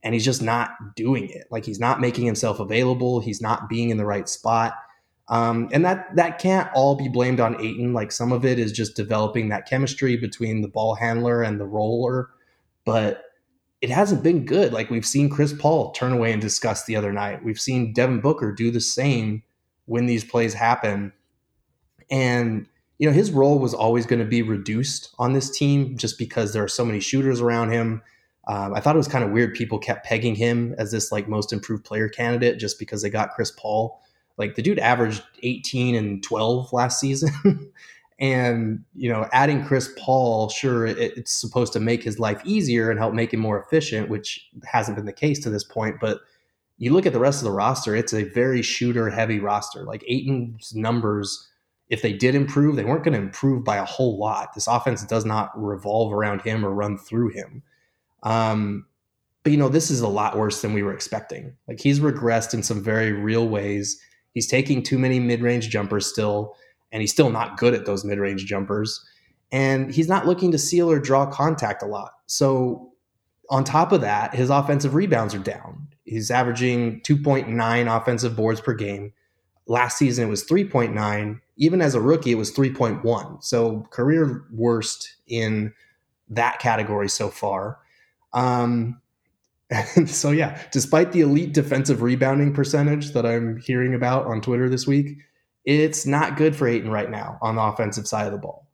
and 0.03 0.13
he's 0.13 0.25
just 0.25 0.41
not 0.41 0.71
doing 0.95 1.29
it. 1.29 1.47
Like 1.51 1.65
he's 1.65 1.79
not 1.79 2.01
making 2.01 2.25
himself 2.25 2.59
available. 2.59 3.19
He's 3.19 3.41
not 3.41 3.69
being 3.69 3.89
in 3.89 3.97
the 3.97 4.05
right 4.05 4.27
spot. 4.27 4.73
Um, 5.27 5.69
and 5.71 5.85
that 5.85 6.15
that 6.15 6.39
can't 6.39 6.69
all 6.73 6.95
be 6.95 7.07
blamed 7.07 7.39
on 7.39 7.61
Ayton. 7.61 7.93
Like 7.93 8.11
some 8.11 8.31
of 8.31 8.43
it 8.43 8.59
is 8.59 8.71
just 8.71 8.95
developing 8.95 9.49
that 9.49 9.67
chemistry 9.67 10.17
between 10.17 10.61
the 10.61 10.67
ball 10.67 10.95
handler 10.95 11.41
and 11.41 11.59
the 11.59 11.65
roller, 11.65 12.29
but 12.83 13.23
it 13.81 13.89
hasn't 13.89 14.23
been 14.23 14.45
good. 14.45 14.71
Like 14.71 14.89
we've 14.89 15.05
seen 15.05 15.29
Chris 15.29 15.53
Paul 15.53 15.91
turn 15.91 16.13
away 16.13 16.31
and 16.31 16.41
discuss 16.41 16.85
the 16.85 16.95
other 16.95 17.11
night. 17.11 17.43
We've 17.43 17.59
seen 17.59 17.93
Devin 17.93 18.21
Booker 18.21 18.51
do 18.51 18.69
the 18.69 18.79
same 18.79 19.43
when 19.85 20.05
these 20.05 20.23
plays 20.23 20.53
happen. 20.53 21.11
And 22.09 22.67
you 22.99 23.07
know 23.07 23.13
his 23.13 23.31
role 23.31 23.57
was 23.57 23.73
always 23.73 24.05
going 24.05 24.19
to 24.19 24.25
be 24.25 24.43
reduced 24.43 25.15
on 25.17 25.33
this 25.33 25.49
team 25.49 25.97
just 25.97 26.19
because 26.19 26.53
there 26.53 26.63
are 26.63 26.67
so 26.67 26.85
many 26.85 26.99
shooters 26.99 27.41
around 27.41 27.71
him. 27.71 28.03
Um, 28.47 28.73
I 28.75 28.79
thought 28.79 28.95
it 28.95 28.99
was 28.99 29.07
kind 29.07 29.23
of 29.23 29.31
weird 29.31 29.55
people 29.55 29.79
kept 29.79 30.05
pegging 30.05 30.35
him 30.35 30.75
as 30.77 30.91
this 30.91 31.11
like 31.11 31.27
most 31.27 31.51
improved 31.51 31.83
player 31.83 32.07
candidate 32.07 32.59
just 32.59 32.77
because 32.77 33.01
they 33.01 33.09
got 33.09 33.31
Chris 33.31 33.51
Paul. 33.51 33.99
Like 34.37 34.55
the 34.55 34.61
dude 34.61 34.79
averaged 34.79 35.23
18 35.41 35.95
and 35.95 36.23
12 36.23 36.71
last 36.73 36.99
season. 36.99 37.31
and, 38.21 38.85
you 38.95 39.11
know, 39.11 39.27
adding 39.33 39.65
Chris 39.65 39.91
Paul, 39.97 40.47
sure, 40.47 40.85
it, 40.85 40.97
it's 40.99 41.31
supposed 41.31 41.73
to 41.73 41.79
make 41.79 42.03
his 42.03 42.19
life 42.19 42.39
easier 42.45 42.91
and 42.91 42.99
help 42.99 43.15
make 43.15 43.33
him 43.33 43.39
more 43.39 43.59
efficient, 43.59 44.09
which 44.09 44.47
hasn't 44.63 44.95
been 44.95 45.07
the 45.07 45.11
case 45.11 45.39
to 45.39 45.49
this 45.49 45.63
point. 45.63 45.95
But 45.99 46.19
you 46.77 46.93
look 46.93 47.07
at 47.07 47.13
the 47.13 47.19
rest 47.19 47.39
of 47.39 47.45
the 47.45 47.51
roster, 47.51 47.95
it's 47.95 48.13
a 48.13 48.23
very 48.25 48.61
shooter 48.61 49.09
heavy 49.09 49.39
roster. 49.39 49.83
Like 49.83 50.03
Ayton's 50.07 50.75
numbers, 50.75 51.49
if 51.89 52.03
they 52.03 52.13
did 52.13 52.35
improve, 52.35 52.75
they 52.75 52.85
weren't 52.85 53.03
going 53.03 53.15
to 53.17 53.25
improve 53.25 53.63
by 53.63 53.77
a 53.77 53.85
whole 53.85 54.19
lot. 54.19 54.53
This 54.53 54.67
offense 54.67 55.03
does 55.03 55.25
not 55.25 55.49
revolve 55.55 56.13
around 56.13 56.43
him 56.43 56.63
or 56.63 56.71
run 56.71 56.99
through 56.99 57.29
him. 57.29 57.63
Um, 58.21 58.85
but 59.43 59.51
you 59.51 59.57
know, 59.57 59.69
this 59.69 59.89
is 59.89 60.01
a 60.01 60.07
lot 60.07 60.37
worse 60.37 60.61
than 60.61 60.73
we 60.73 60.83
were 60.83 60.93
expecting. 60.93 61.55
Like 61.67 61.79
he's 61.79 61.99
regressed 61.99 62.53
in 62.53 62.61
some 62.61 62.83
very 62.83 63.13
real 63.13 63.47
ways. 63.47 63.99
He's 64.35 64.47
taking 64.47 64.83
too 64.83 64.99
many 64.99 65.19
mid 65.19 65.41
range 65.41 65.69
jumpers 65.69 66.05
still, 66.05 66.55
and 66.91 67.01
he's 67.01 67.11
still 67.11 67.29
not 67.29 67.57
good 67.57 67.73
at 67.73 67.85
those 67.85 68.03
mid 68.03 68.19
range 68.19 68.45
jumpers. 68.45 69.03
And 69.51 69.93
he's 69.93 70.07
not 70.07 70.25
looking 70.25 70.51
to 70.51 70.57
seal 70.57 70.89
or 70.89 70.99
draw 70.99 71.25
contact 71.25 71.83
a 71.83 71.85
lot. 71.85 72.11
So, 72.25 72.89
on 73.49 73.65
top 73.65 73.91
of 73.91 73.99
that, 74.01 74.33
his 74.33 74.49
offensive 74.49 74.95
rebounds 74.95 75.35
are 75.35 75.39
down. 75.39 75.87
He's 76.05 76.31
averaging 76.31 77.01
2.9 77.01 77.97
offensive 77.97 78.35
boards 78.35 78.61
per 78.61 78.73
game. 78.73 79.11
Last 79.67 79.97
season, 79.97 80.27
it 80.27 80.29
was 80.29 80.45
3.9. 80.45 81.39
Even 81.57 81.81
as 81.81 81.93
a 81.93 82.01
rookie, 82.01 82.31
it 82.31 82.35
was 82.35 82.53
3.1. 82.53 83.43
So, 83.43 83.87
career 83.91 84.45
worst 84.51 85.15
in 85.27 85.73
that 86.29 86.59
category 86.59 87.09
so 87.09 87.29
far. 87.29 87.79
Um, 88.33 89.01
and 89.69 90.09
so, 90.09 90.31
yeah, 90.31 90.61
despite 90.71 91.11
the 91.11 91.21
elite 91.21 91.53
defensive 91.53 92.01
rebounding 92.01 92.53
percentage 92.53 93.11
that 93.11 93.25
I'm 93.25 93.57
hearing 93.57 93.93
about 93.93 94.27
on 94.27 94.41
Twitter 94.41 94.69
this 94.69 94.87
week, 94.87 95.17
it's 95.65 96.05
not 96.05 96.37
good 96.37 96.55
for 96.55 96.67
Ayton 96.67 96.91
right 96.91 97.09
now 97.09 97.37
on 97.41 97.55
the 97.55 97.61
offensive 97.61 98.07
side 98.07 98.25
of 98.25 98.31
the 98.31 98.37
ball. 98.37 98.67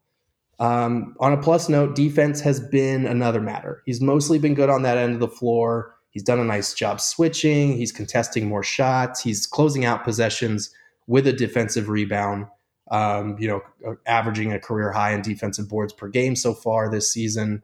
Um, 0.59 1.15
on 1.19 1.33
a 1.33 1.37
plus 1.37 1.69
note, 1.69 1.95
defense 1.95 2.41
has 2.41 2.59
been 2.59 3.05
another 3.05 3.41
matter. 3.41 3.83
He's 3.85 4.01
mostly 4.01 4.39
been 4.39 4.55
good 4.55 4.69
on 4.69 4.81
that 4.83 4.97
end 4.97 5.13
of 5.13 5.19
the 5.19 5.27
floor. 5.27 5.95
He's 6.09 6.23
done 6.23 6.39
a 6.39 6.43
nice 6.43 6.73
job 6.73 6.99
switching. 6.99 7.77
He's 7.77 7.91
contesting 7.91 8.47
more 8.47 8.63
shots. 8.63 9.21
He's 9.21 9.45
closing 9.45 9.85
out 9.85 10.03
possessions 10.03 10.73
with 11.05 11.27
a 11.27 11.33
defensive 11.33 11.89
rebound. 11.89 12.47
Um, 12.89 13.37
you 13.37 13.47
know, 13.47 13.97
averaging 14.05 14.53
a 14.53 14.59
career 14.59 14.91
high 14.91 15.13
in 15.13 15.21
defensive 15.21 15.67
boards 15.67 15.91
per 15.91 16.07
game 16.07 16.35
so 16.35 16.53
far 16.53 16.89
this 16.89 17.11
season. 17.11 17.61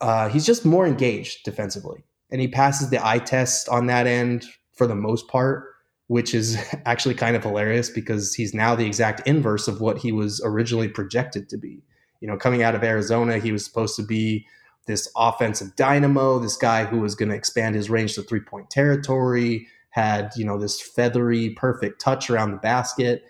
Uh, 0.00 0.28
he's 0.28 0.44
just 0.44 0.64
more 0.64 0.86
engaged 0.86 1.42
defensively 1.42 2.04
and 2.30 2.40
he 2.40 2.48
passes 2.48 2.90
the 2.90 3.04
eye 3.06 3.18
test 3.18 3.68
on 3.68 3.86
that 3.86 4.06
end 4.06 4.46
for 4.72 4.86
the 4.86 4.94
most 4.94 5.28
part, 5.28 5.64
which 6.08 6.34
is 6.34 6.56
actually 6.86 7.14
kind 7.14 7.36
of 7.36 7.42
hilarious 7.42 7.90
because 7.90 8.34
he's 8.34 8.54
now 8.54 8.74
the 8.74 8.86
exact 8.86 9.26
inverse 9.26 9.68
of 9.68 9.80
what 9.80 9.98
he 9.98 10.12
was 10.12 10.40
originally 10.44 10.88
projected 10.88 11.48
to 11.48 11.56
be. 11.56 11.82
You 12.20 12.28
know, 12.28 12.36
coming 12.36 12.62
out 12.62 12.74
of 12.74 12.82
Arizona, 12.82 13.38
he 13.38 13.52
was 13.52 13.64
supposed 13.64 13.96
to 13.96 14.02
be 14.02 14.46
this 14.86 15.10
offensive 15.16 15.74
dynamo, 15.76 16.38
this 16.38 16.56
guy 16.56 16.84
who 16.84 17.00
was 17.00 17.14
going 17.14 17.28
to 17.28 17.34
expand 17.34 17.74
his 17.74 17.90
range 17.90 18.14
to 18.14 18.22
three 18.22 18.40
point 18.40 18.70
territory, 18.70 19.66
had, 19.90 20.30
you 20.36 20.44
know, 20.44 20.58
this 20.58 20.80
feathery, 20.80 21.50
perfect 21.50 22.00
touch 22.00 22.30
around 22.30 22.52
the 22.52 22.56
basket. 22.58 23.24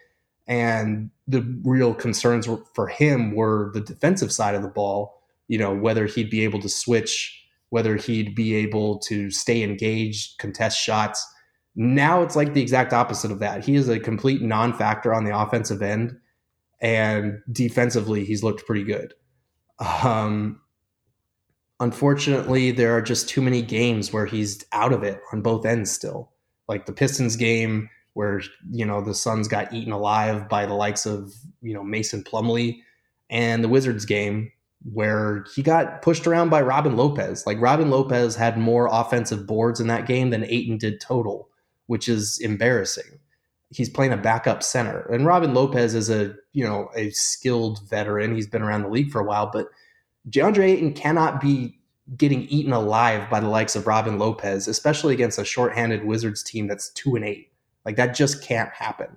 And 0.46 1.10
the 1.26 1.42
real 1.64 1.94
concerns 1.94 2.48
for 2.74 2.86
him 2.88 3.34
were 3.34 3.70
the 3.74 3.80
defensive 3.80 4.30
side 4.30 4.54
of 4.54 4.62
the 4.62 4.68
ball, 4.68 5.22
you 5.48 5.58
know, 5.58 5.74
whether 5.74 6.06
he'd 6.06 6.30
be 6.30 6.42
able 6.42 6.60
to 6.60 6.68
switch 6.68 7.42
whether 7.70 7.96
he'd 7.96 8.34
be 8.34 8.54
able 8.54 8.98
to 8.98 9.30
stay 9.30 9.62
engaged, 9.62 10.38
contest 10.38 10.78
shots. 10.78 11.26
Now 11.76 12.22
it's 12.22 12.34
like 12.34 12.54
the 12.54 12.62
exact 12.62 12.92
opposite 12.92 13.30
of 13.30 13.38
that. 13.40 13.64
He 13.64 13.76
is 13.76 13.88
a 13.88 14.00
complete 14.00 14.42
non 14.42 14.72
factor 14.72 15.14
on 15.14 15.24
the 15.24 15.38
offensive 15.38 15.82
end, 15.82 16.16
and 16.80 17.40
defensively, 17.52 18.24
he's 18.24 18.42
looked 18.42 18.66
pretty 18.66 18.84
good. 18.84 19.14
Um, 20.02 20.60
unfortunately, 21.80 22.70
there 22.70 22.96
are 22.96 23.02
just 23.02 23.28
too 23.28 23.42
many 23.42 23.62
games 23.62 24.12
where 24.12 24.26
he's 24.26 24.64
out 24.72 24.92
of 24.92 25.02
it 25.02 25.20
on 25.32 25.42
both 25.42 25.66
ends 25.66 25.90
still. 25.90 26.32
Like 26.68 26.86
the 26.86 26.92
Pistons 26.92 27.36
game 27.36 27.88
where, 28.14 28.40
you 28.70 28.86
know, 28.86 29.02
the 29.02 29.14
Suns 29.14 29.46
got 29.46 29.72
eaten 29.72 29.92
alive 29.92 30.48
by 30.48 30.64
the 30.64 30.74
likes 30.74 31.04
of, 31.04 31.34
you 31.60 31.74
know, 31.74 31.84
Mason 31.84 32.24
Plumlee 32.24 32.78
and 33.28 33.62
the 33.62 33.68
Wizards 33.68 34.06
game 34.06 34.50
where 34.92 35.44
he 35.54 35.62
got 35.62 36.00
pushed 36.00 36.26
around 36.26 36.48
by 36.48 36.62
Robin 36.62 36.96
Lopez. 36.96 37.46
Like 37.46 37.60
Robin 37.60 37.90
Lopez 37.90 38.36
had 38.36 38.56
more 38.56 38.88
offensive 38.90 39.46
boards 39.46 39.80
in 39.80 39.88
that 39.88 40.06
game 40.06 40.30
than 40.30 40.44
Ayton 40.44 40.78
did 40.78 41.00
total, 41.00 41.50
which 41.86 42.08
is 42.08 42.38
embarrassing. 42.40 43.18
He's 43.70 43.88
playing 43.88 44.12
a 44.12 44.16
backup 44.16 44.62
center. 44.62 45.00
And 45.12 45.26
Robin 45.26 45.54
Lopez 45.54 45.94
is 45.94 46.08
a, 46.08 46.34
you 46.52 46.64
know, 46.64 46.88
a 46.94 47.10
skilled 47.10 47.88
veteran. 47.88 48.34
He's 48.34 48.46
been 48.46 48.62
around 48.62 48.82
the 48.82 48.88
league 48.88 49.10
for 49.10 49.20
a 49.20 49.24
while, 49.24 49.50
but 49.52 49.68
DeAndre 50.30 50.64
Ayton 50.64 50.92
cannot 50.92 51.40
be 51.40 51.78
getting 52.16 52.42
eaten 52.42 52.72
alive 52.72 53.28
by 53.28 53.40
the 53.40 53.48
likes 53.48 53.74
of 53.74 53.86
Robin 53.86 54.18
Lopez, 54.18 54.68
especially 54.68 55.14
against 55.14 55.38
a 55.38 55.44
shorthanded 55.44 56.04
Wizards 56.04 56.42
team 56.42 56.68
that's 56.68 56.90
two 56.90 57.16
and 57.16 57.24
eight. 57.24 57.50
Like 57.84 57.96
that 57.96 58.14
just 58.14 58.42
can't 58.42 58.70
happen. 58.70 59.16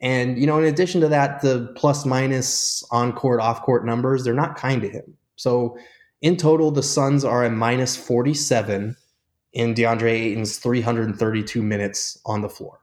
And, 0.00 0.38
you 0.38 0.46
know, 0.46 0.58
in 0.58 0.64
addition 0.64 1.00
to 1.00 1.08
that, 1.08 1.40
the 1.40 1.72
plus 1.74 2.04
minus 2.04 2.84
on 2.90 3.12
court, 3.12 3.40
off 3.40 3.62
court 3.62 3.84
numbers, 3.84 4.22
they're 4.22 4.34
not 4.34 4.56
kind 4.56 4.80
to 4.82 4.88
him. 4.88 5.16
So 5.36 5.76
in 6.22 6.36
total, 6.36 6.70
the 6.70 6.82
Suns 6.82 7.24
are 7.24 7.44
a 7.44 7.50
minus 7.50 7.96
47 7.96 8.96
in 9.52 9.74
DeAndre 9.74 10.10
Ayton's 10.12 10.58
332 10.58 11.62
minutes 11.62 12.18
on 12.26 12.42
the 12.42 12.48
floor. 12.48 12.80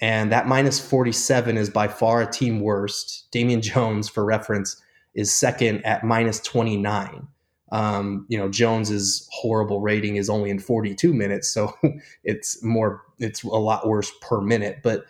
And 0.00 0.30
that 0.30 0.46
minus 0.46 0.78
47 0.78 1.56
is 1.56 1.70
by 1.70 1.88
far 1.88 2.22
a 2.22 2.30
team 2.30 2.60
worst. 2.60 3.28
Damian 3.30 3.62
Jones, 3.62 4.08
for 4.08 4.24
reference, 4.24 4.80
is 5.14 5.32
second 5.32 5.84
at 5.86 6.04
minus 6.04 6.40
29. 6.40 7.26
Um, 7.72 8.26
you 8.28 8.38
know, 8.38 8.48
Jones's 8.48 9.26
horrible 9.32 9.80
rating 9.80 10.16
is 10.16 10.28
only 10.28 10.50
in 10.50 10.58
42 10.58 11.12
minutes, 11.14 11.48
so 11.48 11.74
it's 12.24 12.62
more, 12.62 13.02
it's 13.18 13.42
a 13.42 13.48
lot 13.48 13.88
worse 13.88 14.12
per 14.20 14.40
minute. 14.40 14.80
But 14.82 15.04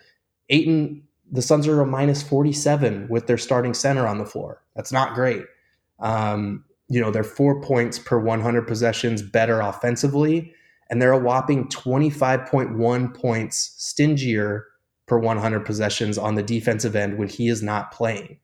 Ayton 0.49 1.03
the 1.31 1.41
Suns 1.41 1.67
are 1.67 1.81
a 1.81 1.85
minus 1.85 2.23
47 2.23 3.07
with 3.09 3.27
their 3.27 3.37
starting 3.37 3.73
center 3.73 4.07
on 4.07 4.17
the 4.17 4.25
floor. 4.25 4.61
That's 4.75 4.91
not 4.91 5.13
great. 5.13 5.43
Um, 5.99 6.63
you 6.89 7.01
know, 7.01 7.11
they're 7.11 7.23
four 7.23 7.61
points 7.61 7.99
per 7.99 8.17
100 8.17 8.67
possessions 8.67 9.21
better 9.21 9.59
offensively, 9.59 10.53
and 10.89 11.01
they're 11.01 11.11
a 11.11 11.19
whopping 11.19 11.67
25.1 11.67 13.13
points 13.13 13.73
stingier 13.77 14.67
per 15.05 15.17
100 15.17 15.65
possessions 15.65 16.17
on 16.17 16.35
the 16.35 16.43
defensive 16.43 16.95
end 16.95 17.17
when 17.17 17.27
he 17.27 17.47
is 17.47 17.63
not 17.63 17.91
playing. 17.91 18.39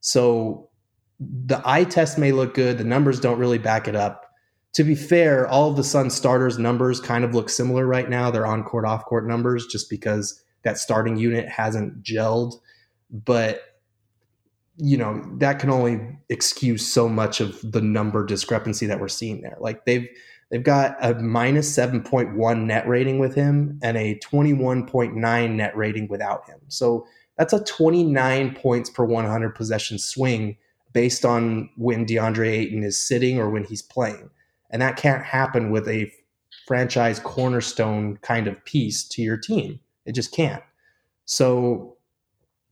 So 0.00 0.70
the 1.18 1.60
eye 1.64 1.84
test 1.84 2.18
may 2.18 2.32
look 2.32 2.54
good, 2.54 2.78
the 2.78 2.84
numbers 2.84 3.20
don't 3.20 3.38
really 3.38 3.58
back 3.58 3.88
it 3.88 3.96
up. 3.96 4.30
To 4.74 4.84
be 4.84 4.94
fair, 4.96 5.46
all 5.46 5.70
of 5.70 5.76
the 5.76 5.84
Sun 5.84 6.10
starters' 6.10 6.58
numbers 6.58 7.00
kind 7.00 7.24
of 7.24 7.34
look 7.34 7.48
similar 7.48 7.86
right 7.86 8.10
now. 8.10 8.30
They're 8.30 8.46
on 8.46 8.64
court, 8.64 8.84
off 8.84 9.04
court 9.04 9.26
numbers 9.26 9.66
just 9.66 9.88
because 9.88 10.42
that 10.62 10.78
starting 10.78 11.16
unit 11.16 11.48
hasn't 11.48 12.02
gelled. 12.02 12.54
But 13.10 13.62
you 14.76 14.96
know 14.96 15.22
that 15.38 15.60
can 15.60 15.70
only 15.70 16.18
excuse 16.28 16.86
so 16.86 17.08
much 17.08 17.40
of 17.40 17.60
the 17.62 17.80
number 17.80 18.26
discrepancy 18.26 18.86
that 18.86 19.00
we're 19.00 19.08
seeing 19.08 19.40
there. 19.40 19.56
Like 19.60 19.84
they've 19.84 20.08
they've 20.54 20.62
got 20.62 20.96
a 21.00 21.14
minus 21.14 21.74
seven 21.74 22.00
point 22.00 22.36
one 22.36 22.68
net 22.68 22.86
rating 22.86 23.18
with 23.18 23.34
him 23.34 23.76
and 23.82 23.96
a 23.96 24.14
twenty 24.20 24.52
one 24.52 24.86
point 24.86 25.16
nine 25.16 25.56
net 25.56 25.76
rating 25.76 26.06
without 26.06 26.48
him. 26.48 26.60
So 26.68 27.08
that's 27.36 27.52
a 27.52 27.64
twenty 27.64 28.04
nine 28.04 28.54
points 28.54 28.88
per 28.88 29.04
one 29.04 29.24
hundred 29.24 29.56
possession 29.56 29.98
swing 29.98 30.56
based 30.92 31.24
on 31.24 31.68
when 31.76 32.06
DeAndre 32.06 32.52
Ayton 32.52 32.84
is 32.84 32.96
sitting 32.96 33.40
or 33.40 33.50
when 33.50 33.64
he's 33.64 33.82
playing, 33.82 34.30
and 34.70 34.80
that 34.80 34.96
can't 34.96 35.24
happen 35.24 35.72
with 35.72 35.88
a 35.88 36.08
franchise 36.68 37.18
cornerstone 37.18 38.16
kind 38.18 38.46
of 38.46 38.64
piece 38.64 39.02
to 39.08 39.22
your 39.22 39.36
team. 39.36 39.80
It 40.06 40.12
just 40.12 40.32
can't. 40.32 40.62
So, 41.24 41.96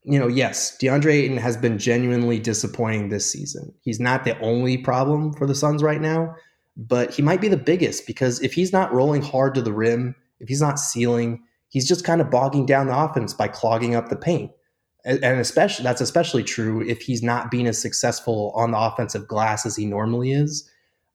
you 0.05 0.21
know, 0.21 0.29
yes, 0.29 0.79
DeAndre 0.81 1.15
Ayton 1.15 1.37
has 1.37 1.57
been 1.57 1.79
genuinely 1.79 2.39
disappointing 2.39 3.09
this 3.09 3.29
season. 3.29 3.75
He's 3.83 3.99
not 3.99 4.23
the 4.23 4.39
only 4.39 4.79
problem 4.79 5.33
for 5.33 5.49
the 5.49 5.55
Suns 5.57 5.83
right 5.83 6.01
now, 6.01 6.37
but 6.77 7.15
he 7.15 7.23
might 7.23 7.41
be 7.41 7.49
the 7.49 7.57
biggest 7.57 8.07
because 8.07 8.41
if 8.41 8.55
he's 8.55 8.73
not 8.73 8.93
rolling 8.93 9.23
hard 9.23 9.55
to 9.55 9.63
the 9.63 9.73
rim, 9.73 10.15
if 10.41 10.49
he's 10.49 10.61
not 10.61 10.79
sealing, 10.79 11.43
he's 11.69 11.87
just 11.87 12.05
kind 12.05 12.21
of 12.21 12.31
bogging 12.31 12.67
down 12.67 12.87
the 12.87 12.97
offense 12.97 13.35
by 13.35 13.49
clogging 13.49 13.95
up 13.95 14.09
the 14.09 14.17
paint. 14.17 14.51
And 15.05 15.41
especially 15.41 15.83
that's 15.83 16.01
especially 16.01 16.45
true 16.45 16.81
if 16.89 17.03
he's 17.03 17.23
not 17.23 17.51
being 17.51 17.67
as 17.67 17.81
successful 17.81 18.53
on 18.55 18.71
the 18.71 18.79
offensive 18.79 19.27
glass 19.27 19.67
as 19.67 19.75
he 19.75 19.85
normally 19.85 20.33
is. 20.33 20.69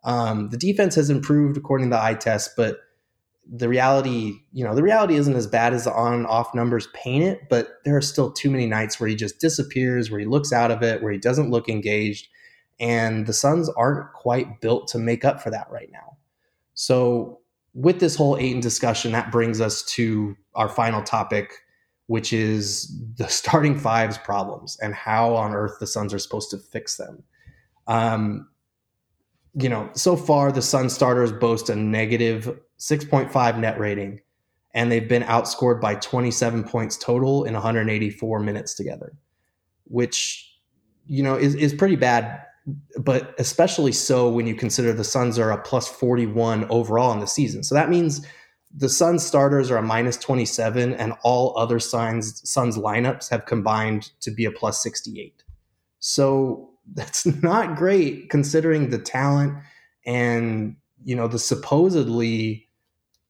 Um, 0.04 0.50
the 0.50 0.58
defense 0.58 0.96
has 0.96 1.10
improved 1.10 1.58
according 1.58 1.89
to 1.89 1.96
the 1.96 2.04
eye 2.04 2.15
test, 2.15 2.52
but 2.58 2.80
the 3.50 3.70
reality, 3.70 4.34
you 4.52 4.63
know, 4.63 4.76
the 4.76 4.84
reality 4.84 5.15
isn't 5.15 5.36
as 5.36 5.48
bad 5.48 5.74
as 5.74 5.86
the 5.86 5.93
on 5.93 6.26
off 6.26 6.54
numbers 6.54 6.88
paint 6.93 7.24
it, 7.24 7.48
but 7.50 7.70
there 7.86 7.96
are 7.96 8.02
still 8.02 8.32
too 8.32 8.52
many 8.52 8.65
nights 8.65 9.00
where 9.00 9.08
he 9.08 9.15
just 9.15 9.39
disappears, 9.39 10.12
where 10.12 10.20
he 10.20 10.26
looks 10.26 10.52
out 10.52 10.70
of 10.70 10.84
it, 10.84 11.02
where 11.02 11.13
he 11.13 11.17
doesn't 11.17 11.50
look 11.50 11.70
engaged. 11.70 12.28
And 12.79 13.25
the 13.25 13.33
Suns 13.33 13.69
aren't 13.69 14.13
quite 14.13 14.61
built 14.61 14.87
to 14.89 14.99
make 14.99 15.25
up 15.25 15.41
for 15.41 15.49
that 15.49 15.67
right 15.71 15.89
now. 15.91 16.17
So, 16.73 17.39
with 17.73 17.99
this 17.99 18.15
whole 18.15 18.37
Ayton 18.37 18.59
discussion, 18.59 19.11
that 19.11 19.31
brings 19.31 19.61
us 19.61 19.83
to 19.83 20.35
our 20.55 20.69
final 20.69 21.03
topic, 21.03 21.53
which 22.07 22.33
is 22.33 22.95
the 23.17 23.27
starting 23.29 23.77
fives 23.77 24.17
problems 24.17 24.77
and 24.81 24.93
how 24.93 25.35
on 25.35 25.53
earth 25.53 25.79
the 25.79 25.87
Suns 25.87 26.13
are 26.13 26.19
supposed 26.19 26.49
to 26.51 26.57
fix 26.57 26.97
them. 26.97 27.23
Um, 27.87 28.49
you 29.59 29.69
know, 29.69 29.89
so 29.93 30.15
far 30.15 30.51
the 30.51 30.61
Sun 30.61 30.89
starters 30.89 31.31
boast 31.31 31.69
a 31.69 31.75
negative 31.75 32.59
6.5 32.79 33.59
net 33.59 33.79
rating, 33.79 34.21
and 34.73 34.91
they've 34.91 35.07
been 35.07 35.23
outscored 35.23 35.81
by 35.81 35.95
27 35.95 36.63
points 36.63 36.97
total 36.97 37.43
in 37.43 37.53
184 37.53 38.39
minutes 38.39 38.75
together, 38.75 39.13
which, 39.85 40.59
you 41.07 41.23
know, 41.23 41.35
is, 41.35 41.55
is 41.55 41.73
pretty 41.73 41.95
bad, 41.95 42.43
but 42.99 43.34
especially 43.39 43.91
so 43.91 44.30
when 44.30 44.47
you 44.47 44.56
consider 44.56 44.91
the 44.93 45.03
Suns 45.03 45.39
are 45.39 45.51
a 45.51 45.62
plus 45.62 45.88
41 45.88 46.65
overall 46.69 47.13
in 47.13 47.19
the 47.19 47.27
season. 47.27 47.63
So 47.63 47.75
that 47.75 47.89
means 47.89 48.25
the 48.75 48.89
Suns 48.89 49.25
starters 49.25 49.71
are 49.71 49.77
a 49.77 49.82
minus 49.82 50.17
27, 50.17 50.93
and 50.93 51.13
all 51.23 51.58
other 51.58 51.80
Suns, 51.80 52.41
Suns 52.49 52.77
lineups 52.77 53.30
have 53.30 53.45
combined 53.45 54.12
to 54.19 54.32
be 54.32 54.45
a 54.45 54.51
plus 54.51 54.84
68. 54.84 55.43
So 55.99 56.69
that's 56.93 57.25
not 57.43 57.75
great 57.75 58.30
considering 58.30 58.89
the 58.89 58.99
talent 58.99 59.53
and 60.06 60.77
you 61.03 61.15
know 61.15 61.27
the 61.27 61.39
supposedly 61.39 62.67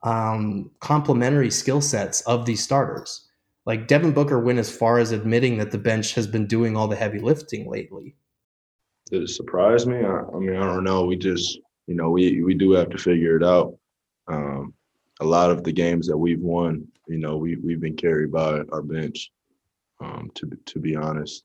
um, 0.04 0.69
complementary 0.80 1.50
skill 1.50 1.82
sets 1.82 2.21
of 2.21 2.45
these 2.45 2.63
starters. 2.63 3.28
Like 3.65 3.88
Devin 3.88 4.13
Booker 4.13 4.39
went 4.39 4.60
as 4.60 4.76
far 4.76 5.00
as 5.00 5.12
admitting 5.12 5.58
that 5.58 5.71
the 5.71 5.78
bench 5.78 6.13
has 6.13 6.28
been 6.28 6.47
doing 6.47 6.78
all 6.78 6.88
the 6.88 6.95
heavy 6.95 7.19
lifting 7.19 7.69
lately. 7.69 8.15
Did 9.10 9.24
it 9.24 9.30
surprise 9.30 9.88
me? 9.88 9.98
I, 9.98 10.22
I 10.34 10.39
mean, 10.39 10.56
I 10.56 10.65
don't 10.65 10.84
know. 10.84 11.06
We 11.06 11.15
just, 11.15 11.60
you 11.88 11.96
know, 11.96 12.10
we 12.10 12.41
we 12.43 12.54
do 12.54 12.72
have 12.72 12.89
to 12.89 12.98
figure 12.98 13.38
it 13.38 13.43
out. 13.43 13.78
Um, 14.28 14.74
a 15.22 15.26
lot 15.26 15.50
of 15.50 15.63
the 15.63 15.72
games 15.72 16.08
that 16.08 16.17
we've 16.17 16.41
won, 16.41 16.86
you 17.08 17.17
know, 17.17 17.38
we 17.38 17.56
we've 17.56 17.80
been 17.80 17.96
carried 17.96 18.32
by 18.32 18.62
our 18.72 18.82
bench. 18.82 19.32
Um, 20.00 20.30
to 20.36 20.52
to 20.65 20.80
be 20.80 20.96
honest, 20.96 21.43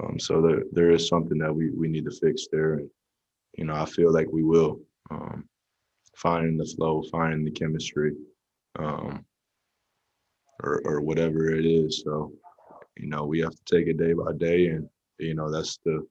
um, 0.00 0.18
so 0.18 0.42
there 0.42 0.64
there 0.72 0.90
is 0.90 1.08
something 1.08 1.38
that 1.38 1.54
we 1.54 1.70
we 1.70 1.88
need 1.88 2.04
to 2.04 2.10
fix 2.10 2.46
there, 2.50 2.74
and 2.74 2.90
you 3.56 3.64
know 3.64 3.74
I 3.74 3.86
feel 3.86 4.12
like 4.12 4.30
we 4.30 4.42
will 4.42 4.80
um, 5.10 5.48
finding 6.16 6.56
the 6.56 6.66
flow, 6.66 7.02
finding 7.10 7.44
the 7.44 7.50
chemistry, 7.50 8.12
um, 8.78 9.24
or 10.62 10.82
or 10.84 11.00
whatever 11.00 11.50
it 11.50 11.64
is. 11.64 12.02
So 12.04 12.32
you 12.98 13.06
know 13.06 13.24
we 13.24 13.40
have 13.40 13.54
to 13.54 13.64
take 13.64 13.86
it 13.86 13.96
day 13.96 14.12
by 14.12 14.32
day, 14.32 14.66
and 14.66 14.88
you 15.18 15.34
know 15.34 15.50
that's 15.50 15.78
the 15.84 16.06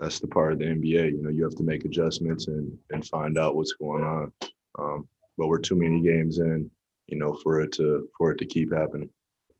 that's 0.00 0.20
the 0.20 0.26
part 0.26 0.52
of 0.52 0.58
the 0.58 0.66
NBA. 0.66 1.12
You 1.12 1.22
know 1.22 1.30
you 1.30 1.44
have 1.44 1.56
to 1.56 1.62
make 1.62 1.84
adjustments 1.84 2.48
and 2.48 2.76
and 2.90 3.06
find 3.06 3.38
out 3.38 3.56
what's 3.56 3.72
going 3.72 4.04
on. 4.04 4.32
Um, 4.78 5.08
but 5.38 5.48
we're 5.48 5.58
too 5.58 5.76
many 5.76 6.00
games 6.00 6.38
in, 6.38 6.70
you 7.08 7.18
know, 7.18 7.34
for 7.34 7.60
it 7.60 7.72
to 7.72 8.08
for 8.16 8.32
it 8.32 8.38
to 8.38 8.46
keep 8.46 8.72
happening. 8.72 9.10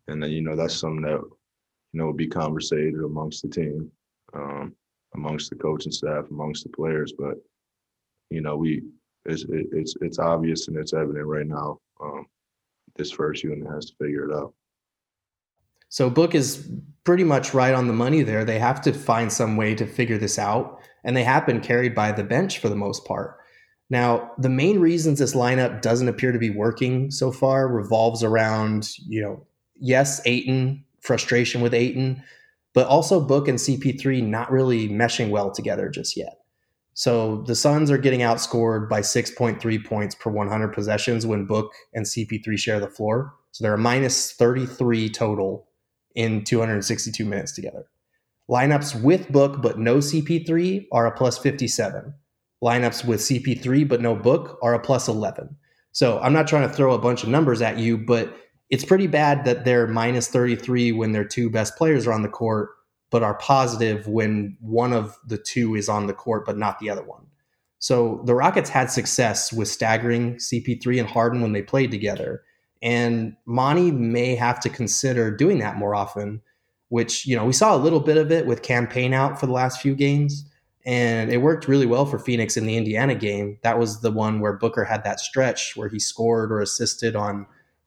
And 0.08 0.22
then 0.22 0.30
you 0.30 0.42
know 0.42 0.56
that's 0.56 0.74
something 0.74 1.02
that 1.02 1.20
you 1.92 2.02
know, 2.02 2.08
would 2.08 2.16
be 2.16 2.28
conversated 2.28 3.00
amongst 3.02 3.40
the 3.42 3.48
team, 3.48 3.90
um, 4.34 4.74
amongst 5.14 5.48
the 5.48 5.56
coaching 5.56 5.92
staff, 5.92 6.26
amongst 6.30 6.64
the 6.64 6.68
players. 6.68 7.14
But 7.18 7.38
you 8.30 8.42
know, 8.42 8.56
we 8.56 8.82
it's 9.24 9.46
it's 9.48 9.94
it's 10.02 10.18
obvious 10.18 10.68
and 10.68 10.76
it's 10.76 10.92
evident 10.92 11.26
right 11.26 11.46
now. 11.46 11.78
Um, 12.00 12.26
this 12.96 13.10
first 13.10 13.42
unit 13.44 13.66
has 13.72 13.86
to 13.86 13.96
figure 13.96 14.28
it 14.28 14.34
out. 14.34 14.52
So 15.88 16.10
Book 16.10 16.34
is 16.34 16.68
pretty 17.04 17.24
much 17.24 17.54
right 17.54 17.74
on 17.74 17.86
the 17.86 17.92
money 17.92 18.22
there. 18.22 18.44
They 18.44 18.58
have 18.58 18.80
to 18.82 18.92
find 18.92 19.32
some 19.32 19.56
way 19.56 19.74
to 19.76 19.86
figure 19.86 20.18
this 20.18 20.38
out, 20.38 20.80
and 21.04 21.16
they 21.16 21.24
have 21.24 21.46
been 21.46 21.60
carried 21.60 21.94
by 21.94 22.12
the 22.12 22.24
bench 22.24 22.58
for 22.58 22.68
the 22.68 22.76
most 22.76 23.04
part. 23.04 23.38
Now, 23.88 24.32
the 24.38 24.48
main 24.48 24.80
reasons 24.80 25.20
this 25.20 25.34
lineup 25.34 25.80
doesn't 25.80 26.08
appear 26.08 26.32
to 26.32 26.38
be 26.38 26.50
working 26.50 27.10
so 27.10 27.30
far 27.30 27.68
revolves 27.68 28.24
around, 28.24 28.90
you 29.06 29.22
know, 29.22 29.46
yes, 29.76 30.20
Ayton, 30.26 30.84
frustration 31.00 31.60
with 31.60 31.72
Ayton, 31.72 32.22
but 32.74 32.88
also 32.88 33.20
Book 33.20 33.46
and 33.46 33.58
CP3 33.58 34.26
not 34.26 34.50
really 34.50 34.88
meshing 34.88 35.30
well 35.30 35.52
together 35.52 35.88
just 35.88 36.16
yet. 36.16 36.40
So 36.94 37.42
the 37.42 37.54
Suns 37.54 37.90
are 37.90 37.98
getting 37.98 38.20
outscored 38.20 38.88
by 38.88 39.02
6.3 39.02 39.84
points 39.84 40.14
per 40.14 40.30
100 40.30 40.68
possessions 40.72 41.24
when 41.26 41.46
Book 41.46 41.72
and 41.94 42.04
CP3 42.04 42.58
share 42.58 42.80
the 42.80 42.88
floor. 42.88 43.34
So 43.52 43.62
they're 43.62 43.74
a 43.74 43.78
minus 43.78 44.32
33 44.32 45.10
total 45.10 45.68
in 46.16 46.44
262 46.44 47.24
minutes 47.24 47.52
together. 47.52 47.86
Lineups 48.50 49.00
with 49.00 49.30
Book 49.30 49.62
but 49.62 49.78
no 49.78 49.98
CP3 49.98 50.86
are 50.92 51.06
a 51.06 51.16
plus 51.16 51.38
57. 51.38 52.12
Lineups 52.62 53.04
with 53.04 53.20
CP3 53.20 53.86
but 53.88 54.00
no 54.00 54.16
Book 54.16 54.58
are 54.62 54.74
a 54.74 54.80
plus 54.80 55.08
11. 55.08 55.56
So 55.92 56.18
I'm 56.18 56.32
not 56.32 56.48
trying 56.48 56.68
to 56.68 56.74
throw 56.74 56.94
a 56.94 56.98
bunch 56.98 57.22
of 57.22 57.28
numbers 57.28 57.62
at 57.62 57.78
you, 57.78 57.96
but 57.96 58.36
it's 58.68 58.84
pretty 58.84 59.06
bad 59.06 59.44
that 59.44 59.64
they're 59.64 59.86
minus 59.86 60.28
33 60.28 60.92
when 60.92 61.12
their 61.12 61.24
two 61.24 61.48
best 61.48 61.76
players 61.76 62.06
are 62.06 62.12
on 62.12 62.22
the 62.22 62.28
court 62.28 62.70
but 63.10 63.22
are 63.22 63.38
positive 63.38 64.06
when 64.06 64.56
one 64.60 64.92
of 64.92 65.16
the 65.26 65.38
two 65.38 65.74
is 65.74 65.88
on 65.88 66.06
the 66.06 66.12
court, 66.12 66.44
but 66.44 66.58
not 66.58 66.78
the 66.80 66.90
other 66.90 67.02
one. 67.02 67.24
So 67.78 68.22
the 68.24 68.34
Rockets 68.34 68.70
had 68.70 68.90
success 68.90 69.52
with 69.52 69.68
staggering 69.68 70.36
CP3 70.36 71.00
and 71.00 71.08
Harden 71.08 71.40
when 71.40 71.52
they 71.52 71.62
played 71.62 71.90
together. 71.90 72.42
And 72.86 73.36
Monty 73.46 73.90
may 73.90 74.36
have 74.36 74.60
to 74.60 74.68
consider 74.68 75.32
doing 75.32 75.58
that 75.58 75.76
more 75.76 75.96
often, 75.96 76.40
which, 76.88 77.26
you 77.26 77.34
know, 77.34 77.44
we 77.44 77.52
saw 77.52 77.74
a 77.74 77.76
little 77.76 77.98
bit 77.98 78.16
of 78.16 78.30
it 78.30 78.46
with 78.46 78.62
Cam 78.62 78.86
Payne 78.86 79.12
out 79.12 79.40
for 79.40 79.46
the 79.46 79.52
last 79.52 79.80
few 79.80 79.96
games. 79.96 80.48
And 80.84 81.32
it 81.32 81.38
worked 81.38 81.66
really 81.66 81.84
well 81.84 82.06
for 82.06 82.20
Phoenix 82.20 82.56
in 82.56 82.64
the 82.64 82.76
Indiana 82.76 83.16
game. 83.16 83.58
That 83.62 83.80
was 83.80 84.02
the 84.02 84.12
one 84.12 84.38
where 84.38 84.52
Booker 84.52 84.84
had 84.84 85.02
that 85.02 85.18
stretch 85.18 85.76
where 85.76 85.88
he 85.88 85.98
scored 85.98 86.52
or 86.52 86.60
assisted 86.60 87.16
on 87.16 87.46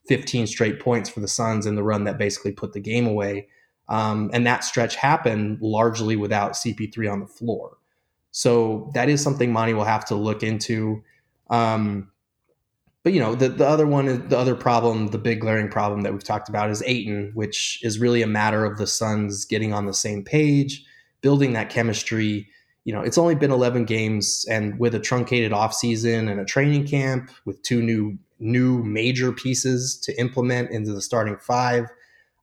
15 0.09 0.47
straight 0.47 0.81
points 0.81 1.09
for 1.09 1.21
the 1.21 1.29
Suns 1.29 1.65
in 1.65 1.75
the 1.75 1.83
run 1.83 2.03
that 2.03 2.17
basically 2.17 2.51
put 2.51 2.73
the 2.73 2.81
game 2.81 3.07
away. 3.07 3.47
Um, 3.87 4.29
and 4.33 4.45
that 4.45 4.65
stretch 4.65 4.97
happened 4.97 5.59
largely 5.61 6.17
without 6.17 6.55
CP3 6.55 7.09
on 7.09 7.21
the 7.21 7.25
floor. 7.25 7.77
So 8.31 8.91
that 8.95 9.07
is 9.07 9.23
something 9.23 9.53
Monty 9.53 9.73
will 9.73 9.85
have 9.85 10.03
to 10.07 10.15
look 10.15 10.43
into. 10.43 11.01
Um, 11.49 12.11
but 13.09 13.15
you 13.15 13.19
know, 13.19 13.33
the, 13.33 13.49
the 13.49 13.67
other 13.67 13.87
one 13.87 14.27
the 14.29 14.37
other 14.37 14.53
problem, 14.53 15.07
the 15.07 15.17
big 15.17 15.41
glaring 15.41 15.67
problem 15.67 16.01
that 16.01 16.13
we've 16.13 16.23
talked 16.23 16.47
about 16.47 16.69
is 16.69 16.83
Ayton, 16.85 17.31
which 17.33 17.79
is 17.81 17.97
really 17.97 18.21
a 18.21 18.27
matter 18.27 18.63
of 18.63 18.77
the 18.77 18.85
Suns 18.85 19.45
getting 19.45 19.73
on 19.73 19.87
the 19.87 19.95
same 19.95 20.23
page, 20.23 20.85
building 21.21 21.53
that 21.53 21.71
chemistry. 21.71 22.47
You 22.85 22.93
know, 22.93 23.01
it's 23.01 23.17
only 23.17 23.33
been 23.33 23.49
11 23.49 23.85
games, 23.85 24.45
and 24.47 24.79
with 24.79 24.93
a 24.93 24.99
truncated 24.99 25.51
offseason 25.51 26.29
and 26.29 26.39
a 26.39 26.45
training 26.45 26.85
camp 26.85 27.31
with 27.45 27.59
two 27.63 27.81
new 27.81 28.15
new 28.39 28.83
major 28.83 29.31
pieces 29.31 29.97
to 30.03 30.13
implement 30.19 30.69
into 30.69 30.93
the 30.93 31.01
starting 31.01 31.37
five, 31.37 31.87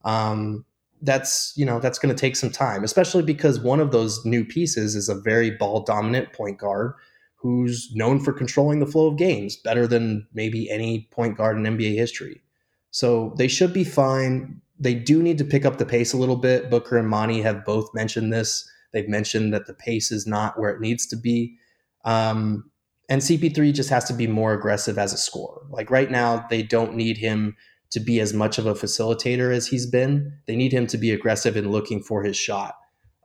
um, 0.05 0.65
that's 1.01 1.53
you 1.55 1.65
know 1.65 1.79
that's 1.79 2.01
going 2.01 2.13
to 2.13 2.21
take 2.21 2.35
some 2.35 2.51
time 2.51 2.83
especially 2.83 3.23
because 3.23 3.61
one 3.61 3.79
of 3.79 3.93
those 3.93 4.25
new 4.25 4.45
pieces 4.45 4.97
is 4.97 5.09
a 5.09 5.15
very 5.15 5.53
ball 5.53 5.85
dominant 5.85 6.33
point 6.33 6.59
guard 6.59 6.95
who's 7.37 7.91
known 7.95 8.19
for 8.19 8.33
controlling 8.33 8.81
the 8.81 8.87
flow 8.87 9.07
of 9.07 9.17
games 9.17 9.57
better 9.57 9.87
than 9.87 10.27
maybe 10.33 10.71
any 10.71 11.09
point 11.11 11.37
guard 11.37 11.57
in 11.57 11.65
NBA 11.65 11.95
history 11.95 12.43
so 12.91 13.35
they 13.39 13.49
should 13.49 13.73
be 13.73 13.85
fine 13.85 14.61
they 14.79 14.95
do 14.95 15.23
need 15.23 15.39
to 15.39 15.45
pick 15.45 15.65
up 15.65 15.79
the 15.79 15.87
pace 15.87 16.13
a 16.13 16.19
little 16.19 16.37
bit 16.37 16.71
Booker 16.71 16.99
and 16.99 17.09
Monty 17.09 17.43
have 17.43 17.65
both 17.65 17.93
mentioned 17.95 18.33
this 18.33 18.69
they've 18.93 19.09
mentioned 19.09 19.53
that 19.53 19.67
the 19.67 19.75
pace 19.75 20.11
is 20.11 20.27
not 20.27 20.59
where 20.59 20.71
it 20.71 20.81
needs 20.81 21.07
to 21.07 21.17
be 21.17 21.57
um, 22.05 22.71
and 23.09 23.23
CP3 23.23 23.73
just 23.73 23.91
has 23.91 24.05
to 24.05 24.13
be 24.13 24.27
more 24.27 24.53
aggressive 24.53 24.99
as 24.99 25.13
a 25.13 25.19
scorer 25.19 25.63
like 25.71 25.91
right 25.91 26.11
now 26.11 26.47
they 26.51 26.63
don't 26.63 26.95
need 26.95 27.19
him 27.19 27.57
to 27.91 28.01
be 28.01 28.21
as 28.21 28.35
much 28.35 28.59
of 28.59 28.67
a 28.67 28.75
facilitator 28.75 29.55
as 29.55 29.67
he's 29.67 29.87
been. 29.87 30.33
They 30.47 30.57
need 30.57 30.73
him 30.73 30.87
to 30.89 30.99
be 30.99 31.13
aggressive 31.13 31.57
in 31.57 31.71
looking 31.71 32.03
for 32.03 32.23
his 32.23 32.37
shot. 32.37 32.77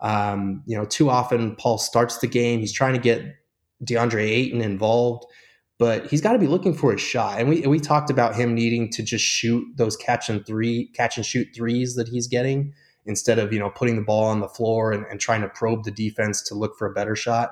Um, 0.02 0.63
you 0.65 0.78
know, 0.78 0.86
too 0.86 1.10
often 1.10 1.56
Paul 1.56 1.78
starts 1.78 2.19
the 2.19 2.28
game. 2.28 2.60
He's 2.60 2.74
trying 2.74 2.93
to 2.93 3.00
get 3.00 3.24
DeAndre 3.84 4.24
Ayton 4.30 4.62
involved, 4.62 5.26
but 5.80 6.08
he's 6.08 6.22
got 6.22 6.34
to 6.34 6.39
be 6.39 6.48
looking 6.48 6.74
for 6.74 6.94
a 6.94 6.98
shot. 6.98 7.39
And 7.39 7.50
we 7.50 7.62
we 7.62 7.80
talked 7.80 8.10
about 8.10 8.36
him 8.36 8.54
needing 8.54 8.89
to 8.91 9.04
just 9.04 9.26
shoot 9.26 9.65
those 9.76 9.98
catch 9.98 10.30
and 10.30 10.46
three, 10.46 10.88
catch 10.94 11.17
and 11.17 11.26
shoot 11.26 11.48
threes 11.56 11.96
that 11.96 12.08
he's 12.08 12.28
getting 12.28 12.74
instead 13.06 13.39
of 13.39 13.52
you 13.52 13.60
know 13.60 13.70
putting 13.70 13.96
the 13.96 14.02
ball 14.02 14.26
on 14.26 14.39
the 14.39 14.48
floor 14.48 14.91
and, 14.91 15.06
and 15.10 15.20
trying 15.20 15.41
to 15.41 15.50
probe 15.50 15.84
the 15.84 15.91
defense 15.91 16.41
to 16.44 16.56
look 16.56 16.78
for 16.78 16.88
a 16.88 16.94
better 16.94 17.15
shot. 17.15 17.52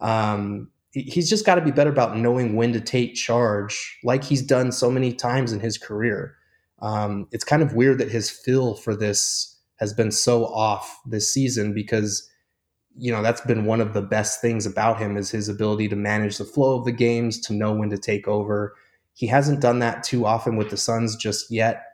Um, 0.00 0.70
he's 0.92 1.30
just 1.30 1.46
got 1.46 1.54
to 1.54 1.62
be 1.62 1.70
better 1.70 1.90
about 1.90 2.16
knowing 2.16 2.54
when 2.54 2.72
to 2.72 2.80
take 2.80 3.14
charge, 3.14 3.98
like 4.04 4.22
he's 4.24 4.42
done 4.42 4.72
so 4.72 4.90
many 4.90 5.12
times 5.12 5.52
in 5.52 5.60
his 5.60 5.78
career. 5.78 6.36
Um, 6.80 7.28
it's 7.32 7.44
kind 7.44 7.62
of 7.62 7.74
weird 7.74 7.98
that 7.98 8.10
his 8.10 8.28
feel 8.28 8.74
for 8.74 8.94
this 8.94 9.58
has 9.76 9.92
been 9.94 10.10
so 10.10 10.44
off 10.46 11.00
this 11.06 11.32
season 11.32 11.72
because 11.72 12.28
you 12.96 13.12
know 13.12 13.22
that's 13.22 13.40
been 13.42 13.64
one 13.64 13.80
of 13.80 13.94
the 13.94 14.02
best 14.02 14.40
things 14.40 14.66
about 14.66 14.98
him 14.98 15.16
is 15.16 15.30
his 15.30 15.48
ability 15.48 15.88
to 15.88 15.96
manage 15.96 16.38
the 16.38 16.44
flow 16.44 16.78
of 16.78 16.84
the 16.84 16.92
games 16.92 17.40
to 17.40 17.52
know 17.54 17.72
when 17.72 17.90
to 17.90 17.98
take 17.98 18.28
over. 18.28 18.74
He 19.14 19.26
hasn't 19.26 19.60
done 19.60 19.78
that 19.80 20.02
too 20.02 20.26
often 20.26 20.56
with 20.56 20.70
the 20.70 20.76
suns 20.76 21.16
just 21.16 21.50
yet 21.50 21.84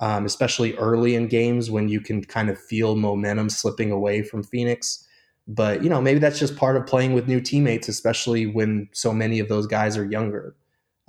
um, 0.00 0.24
especially 0.24 0.74
early 0.76 1.14
in 1.14 1.26
games 1.26 1.70
when 1.70 1.88
you 1.88 2.00
can 2.00 2.22
kind 2.22 2.50
of 2.50 2.60
feel 2.60 2.94
momentum 2.94 3.50
slipping 3.50 3.90
away 3.90 4.22
from 4.22 4.42
phoenix. 4.44 5.04
But 5.46 5.82
you 5.82 5.90
know 5.90 6.00
maybe 6.00 6.18
that's 6.18 6.38
just 6.38 6.56
part 6.56 6.76
of 6.76 6.86
playing 6.86 7.14
with 7.14 7.28
new 7.28 7.40
teammates 7.40 7.88
especially 7.88 8.46
when 8.46 8.88
so 8.92 9.12
many 9.12 9.38
of 9.40 9.48
those 9.48 9.66
guys 9.66 9.96
are 9.96 10.04
younger. 10.04 10.54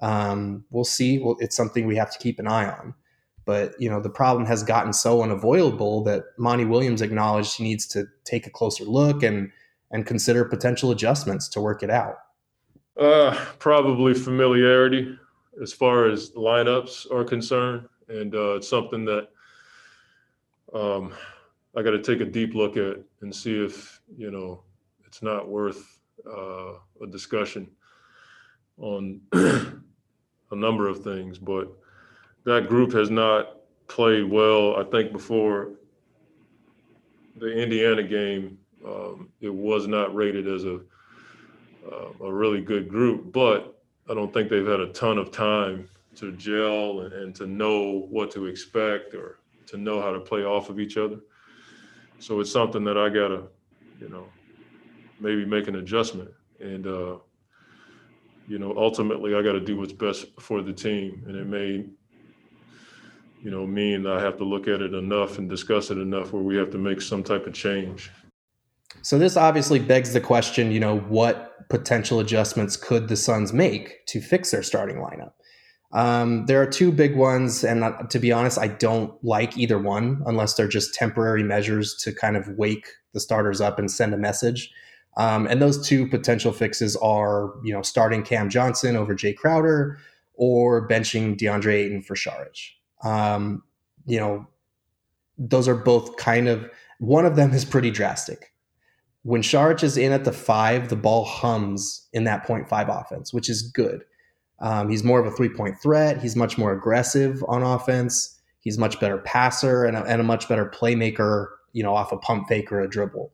Um, 0.01 0.63
we'll 0.69 0.85
see. 0.85 1.19
Well, 1.19 1.35
it's 1.39 1.55
something 1.55 1.85
we 1.85 1.97
have 1.97 2.11
to 2.11 2.19
keep 2.19 2.39
an 2.39 2.47
eye 2.47 2.69
on 2.69 2.93
but 3.49 3.73
you 3.81 3.89
know 3.89 3.99
the 3.99 4.11
problem 4.11 4.45
has 4.45 4.61
gotten 4.61 4.93
so 4.93 5.23
unavoidable 5.23 6.03
that 6.03 6.25
Monty 6.37 6.65
Williams 6.65 7.01
acknowledged 7.01 7.57
he 7.57 7.63
needs 7.63 7.87
to 7.87 8.05
take 8.23 8.45
a 8.45 8.51
closer 8.51 8.83
look 8.83 9.23
and 9.23 9.51
and 9.89 10.05
consider 10.05 10.45
potential 10.45 10.91
adjustments 10.91 11.47
to 11.47 11.59
work 11.59 11.81
it 11.81 11.89
out. 11.89 12.17
Uh, 12.95 13.35
probably 13.57 14.13
familiarity 14.13 15.17
as 15.63 15.73
far 15.73 16.05
as 16.05 16.29
lineups 16.33 17.11
are 17.11 17.23
concerned, 17.23 17.89
and 18.07 18.35
uh, 18.35 18.57
it's 18.57 18.69
something 18.69 19.03
that 19.05 19.29
um, 20.71 21.11
I 21.75 21.81
got 21.81 21.91
to 21.97 22.03
take 22.03 22.21
a 22.21 22.25
deep 22.25 22.53
look 22.53 22.77
at 22.77 22.97
and 23.21 23.35
see 23.35 23.65
if 23.65 23.99
you 24.15 24.29
know 24.29 24.61
it's 25.07 25.23
not 25.23 25.49
worth 25.49 25.99
uh, 26.23 26.73
a 27.01 27.07
discussion 27.09 27.71
on 28.77 29.21
a 29.33 30.55
number 30.55 30.87
of 30.87 31.03
things, 31.03 31.39
but 31.39 31.75
that 32.49 32.67
group 32.67 32.91
has 32.93 33.09
not 33.09 33.57
played 33.87 34.29
well. 34.29 34.75
I 34.75 34.83
think 34.83 35.11
before 35.11 35.71
the 37.35 37.51
Indiana 37.51 38.03
game, 38.03 38.57
um, 38.85 39.29
it 39.39 39.53
was 39.53 39.87
not 39.87 40.13
rated 40.15 40.47
as 40.47 40.63
a 40.65 40.79
uh, 41.91 42.25
a 42.25 42.33
really 42.33 42.61
good 42.61 42.89
group, 42.89 43.31
but 43.31 43.81
I 44.09 44.13
don't 44.13 44.33
think 44.33 44.49
they've 44.49 44.67
had 44.67 44.79
a 44.79 44.91
ton 44.91 45.17
of 45.17 45.31
time 45.31 45.87
to 46.15 46.31
gel 46.33 47.01
and, 47.01 47.13
and 47.13 47.35
to 47.35 47.47
know 47.47 48.07
what 48.09 48.31
to 48.31 48.45
expect 48.45 49.13
or 49.13 49.39
to 49.67 49.77
know 49.77 50.01
how 50.01 50.11
to 50.11 50.19
play 50.19 50.43
off 50.43 50.69
of 50.69 50.79
each 50.79 50.97
other. 50.97 51.19
So 52.19 52.39
it's 52.41 52.51
something 52.51 52.83
that 52.83 52.97
I 52.97 53.09
gotta, 53.09 53.43
you 54.01 54.09
know, 54.09 54.25
maybe 55.19 55.45
make 55.45 55.67
an 55.67 55.75
adjustment. 55.75 56.31
And 56.59 56.85
uh, 56.85 57.17
you 58.47 58.59
know, 58.59 58.73
ultimately 58.75 59.35
I 59.35 59.41
gotta 59.41 59.61
do 59.61 59.77
what's 59.77 59.93
best 59.93 60.27
for 60.39 60.61
the 60.61 60.73
team. 60.73 61.23
And 61.27 61.35
it 61.35 61.47
may 61.47 61.85
you 63.41 63.51
know, 63.51 63.65
mean 63.65 64.05
I 64.05 64.21
have 64.21 64.37
to 64.37 64.43
look 64.43 64.67
at 64.67 64.81
it 64.81 64.93
enough 64.93 65.37
and 65.37 65.49
discuss 65.49 65.91
it 65.91 65.97
enough 65.97 66.33
where 66.33 66.43
we 66.43 66.57
have 66.57 66.71
to 66.71 66.77
make 66.77 67.01
some 67.01 67.23
type 67.23 67.47
of 67.47 67.53
change. 67.53 68.11
So 69.01 69.17
this 69.17 69.37
obviously 69.37 69.79
begs 69.79 70.13
the 70.13 70.21
question, 70.21 70.71
you 70.71 70.79
know, 70.79 70.97
what 70.97 71.67
potential 71.69 72.19
adjustments 72.19 72.75
could 72.75 73.07
the 73.07 73.15
Suns 73.15 73.53
make 73.53 74.05
to 74.07 74.19
fix 74.19 74.51
their 74.51 74.63
starting 74.63 74.97
lineup? 74.97 75.31
Um, 75.91 76.45
there 76.45 76.61
are 76.61 76.67
two 76.67 76.91
big 76.91 77.15
ones, 77.15 77.63
and 77.63 77.83
uh, 77.83 78.03
to 78.09 78.19
be 78.19 78.31
honest, 78.31 78.59
I 78.59 78.67
don't 78.67 79.13
like 79.23 79.57
either 79.57 79.79
one 79.79 80.21
unless 80.25 80.53
they're 80.53 80.67
just 80.67 80.93
temporary 80.93 81.43
measures 81.43 81.95
to 82.03 82.13
kind 82.13 82.37
of 82.37 82.47
wake 82.57 82.87
the 83.13 83.19
starters 83.19 83.59
up 83.61 83.79
and 83.79 83.89
send 83.89 84.13
a 84.13 84.17
message. 84.17 84.71
Um, 85.17 85.47
and 85.47 85.61
those 85.61 85.85
two 85.85 86.07
potential 86.07 86.51
fixes 86.51 86.95
are, 86.97 87.53
you 87.63 87.73
know, 87.73 87.81
starting 87.81 88.21
Cam 88.21 88.49
Johnson 88.49 88.95
over 88.95 89.15
Jay 89.15 89.33
Crowder 89.33 89.97
or 90.35 90.87
benching 90.87 91.37
DeAndre 91.37 91.73
Ayton 91.73 92.01
for 92.03 92.15
Saric. 92.15 92.78
Um, 93.03 93.63
you 94.05 94.19
know, 94.19 94.47
those 95.37 95.67
are 95.67 95.75
both 95.75 96.17
kind 96.17 96.47
of 96.47 96.69
one 96.99 97.25
of 97.25 97.35
them 97.35 97.53
is 97.53 97.63
pretty 97.65 97.91
drastic. 97.91 98.53
When 99.23 99.41
Saric 99.41 99.83
is 99.83 99.97
in 99.97 100.11
at 100.11 100.25
the 100.25 100.31
five, 100.31 100.89
the 100.89 100.95
ball 100.95 101.25
hums 101.25 102.07
in 102.13 102.23
that 102.25 102.45
point 102.45 102.69
five 102.69 102.89
offense, 102.89 103.33
which 103.33 103.49
is 103.49 103.61
good. 103.61 104.03
Um, 104.59 104.89
he's 104.89 105.03
more 105.03 105.19
of 105.19 105.25
a 105.25 105.35
three 105.35 105.49
point 105.49 105.75
threat. 105.81 106.21
He's 106.21 106.35
much 106.35 106.57
more 106.57 106.73
aggressive 106.73 107.43
on 107.47 107.63
offense. 107.63 108.39
He's 108.59 108.77
much 108.77 108.99
better 108.99 109.17
passer 109.19 109.85
and 109.85 109.95
a, 109.95 110.03
and 110.03 110.19
a 110.19 110.23
much 110.23 110.49
better 110.49 110.65
playmaker, 110.65 111.47
you 111.71 111.83
know, 111.83 111.95
off 111.95 112.11
a 112.11 112.17
pump 112.17 112.47
fake 112.47 112.71
or 112.71 112.81
a 112.81 112.89
dribble. 112.89 113.31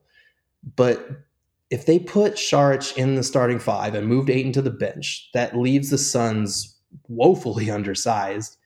But 0.75 1.09
if 1.71 1.85
they 1.85 1.99
put 1.99 2.35
Saric 2.35 2.95
in 2.95 3.15
the 3.15 3.23
starting 3.23 3.59
five 3.59 3.95
and 3.95 4.07
moved 4.07 4.29
Ayton 4.29 4.51
to 4.53 4.61
the 4.61 4.69
bench, 4.69 5.29
that 5.33 5.57
leaves 5.57 5.89
the 5.89 5.97
Suns 5.97 6.75
woefully 7.07 7.69
undersized. 7.71 8.57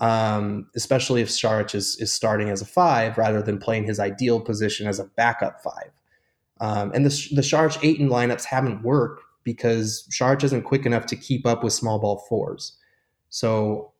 Um, 0.00 0.68
especially 0.74 1.22
if 1.22 1.28
Saric 1.28 1.74
is, 1.74 1.96
is 2.00 2.12
starting 2.12 2.50
as 2.50 2.60
a 2.60 2.66
five 2.66 3.16
rather 3.16 3.40
than 3.40 3.58
playing 3.58 3.84
his 3.84 4.00
ideal 4.00 4.40
position 4.40 4.88
as 4.88 4.98
a 4.98 5.04
backup 5.04 5.62
five. 5.62 5.92
Um, 6.60 6.90
and 6.92 7.06
the, 7.06 7.28
the 7.32 7.42
Saric 7.42 7.78
Ayton 7.84 8.08
lineups 8.08 8.44
haven't 8.44 8.82
worked 8.82 9.22
because 9.44 10.08
Saric 10.10 10.42
isn't 10.42 10.62
quick 10.62 10.86
enough 10.86 11.06
to 11.06 11.16
keep 11.16 11.46
up 11.46 11.62
with 11.62 11.72
small 11.72 11.98
ball 12.00 12.24
fours. 12.28 12.76
So, 13.28 13.92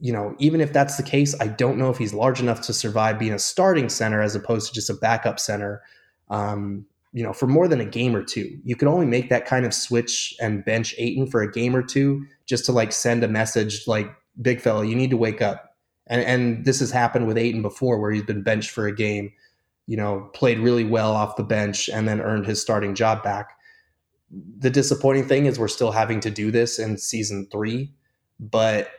you 0.00 0.12
know, 0.12 0.34
even 0.38 0.60
if 0.60 0.72
that's 0.72 0.96
the 0.96 1.02
case, 1.02 1.38
I 1.40 1.48
don't 1.48 1.78
know 1.78 1.90
if 1.90 1.98
he's 1.98 2.14
large 2.14 2.40
enough 2.40 2.62
to 2.62 2.72
survive 2.72 3.18
being 3.18 3.32
a 3.32 3.38
starting 3.38 3.88
center 3.88 4.22
as 4.22 4.34
opposed 4.34 4.68
to 4.68 4.74
just 4.74 4.90
a 4.90 4.94
backup 4.94 5.38
center. 5.38 5.82
Um, 6.30 6.86
you 7.12 7.22
know, 7.22 7.32
for 7.32 7.46
more 7.46 7.68
than 7.68 7.80
a 7.80 7.84
game 7.84 8.16
or 8.16 8.24
two. 8.24 8.58
You 8.64 8.74
could 8.74 8.88
only 8.88 9.06
make 9.06 9.28
that 9.30 9.46
kind 9.46 9.64
of 9.64 9.72
switch 9.72 10.34
and 10.40 10.64
bench 10.64 10.94
Ayton 10.98 11.28
for 11.28 11.42
a 11.42 11.50
game 11.50 11.76
or 11.76 11.82
two 11.82 12.26
just 12.44 12.64
to 12.66 12.72
like 12.72 12.92
send 12.92 13.22
a 13.22 13.28
message 13.28 13.86
like, 13.86 14.10
big 14.40 14.60
fella, 14.60 14.84
you 14.84 14.94
need 14.94 15.10
to 15.10 15.16
wake 15.16 15.42
up. 15.42 15.76
And 16.06 16.22
and 16.22 16.64
this 16.64 16.80
has 16.80 16.90
happened 16.90 17.26
with 17.26 17.38
Ayton 17.38 17.62
before 17.62 17.98
where 17.98 18.10
he's 18.10 18.22
been 18.22 18.42
benched 18.42 18.70
for 18.70 18.86
a 18.86 18.94
game, 18.94 19.32
you 19.86 19.96
know, 19.96 20.30
played 20.34 20.58
really 20.58 20.84
well 20.84 21.12
off 21.12 21.36
the 21.36 21.44
bench 21.44 21.88
and 21.88 22.06
then 22.06 22.20
earned 22.20 22.46
his 22.46 22.60
starting 22.60 22.94
job 22.94 23.22
back. 23.22 23.56
The 24.58 24.70
disappointing 24.70 25.28
thing 25.28 25.46
is 25.46 25.58
we're 25.58 25.68
still 25.68 25.92
having 25.92 26.20
to 26.20 26.30
do 26.30 26.50
this 26.50 26.78
in 26.78 26.98
season 26.98 27.48
three, 27.50 27.92
but 28.38 28.90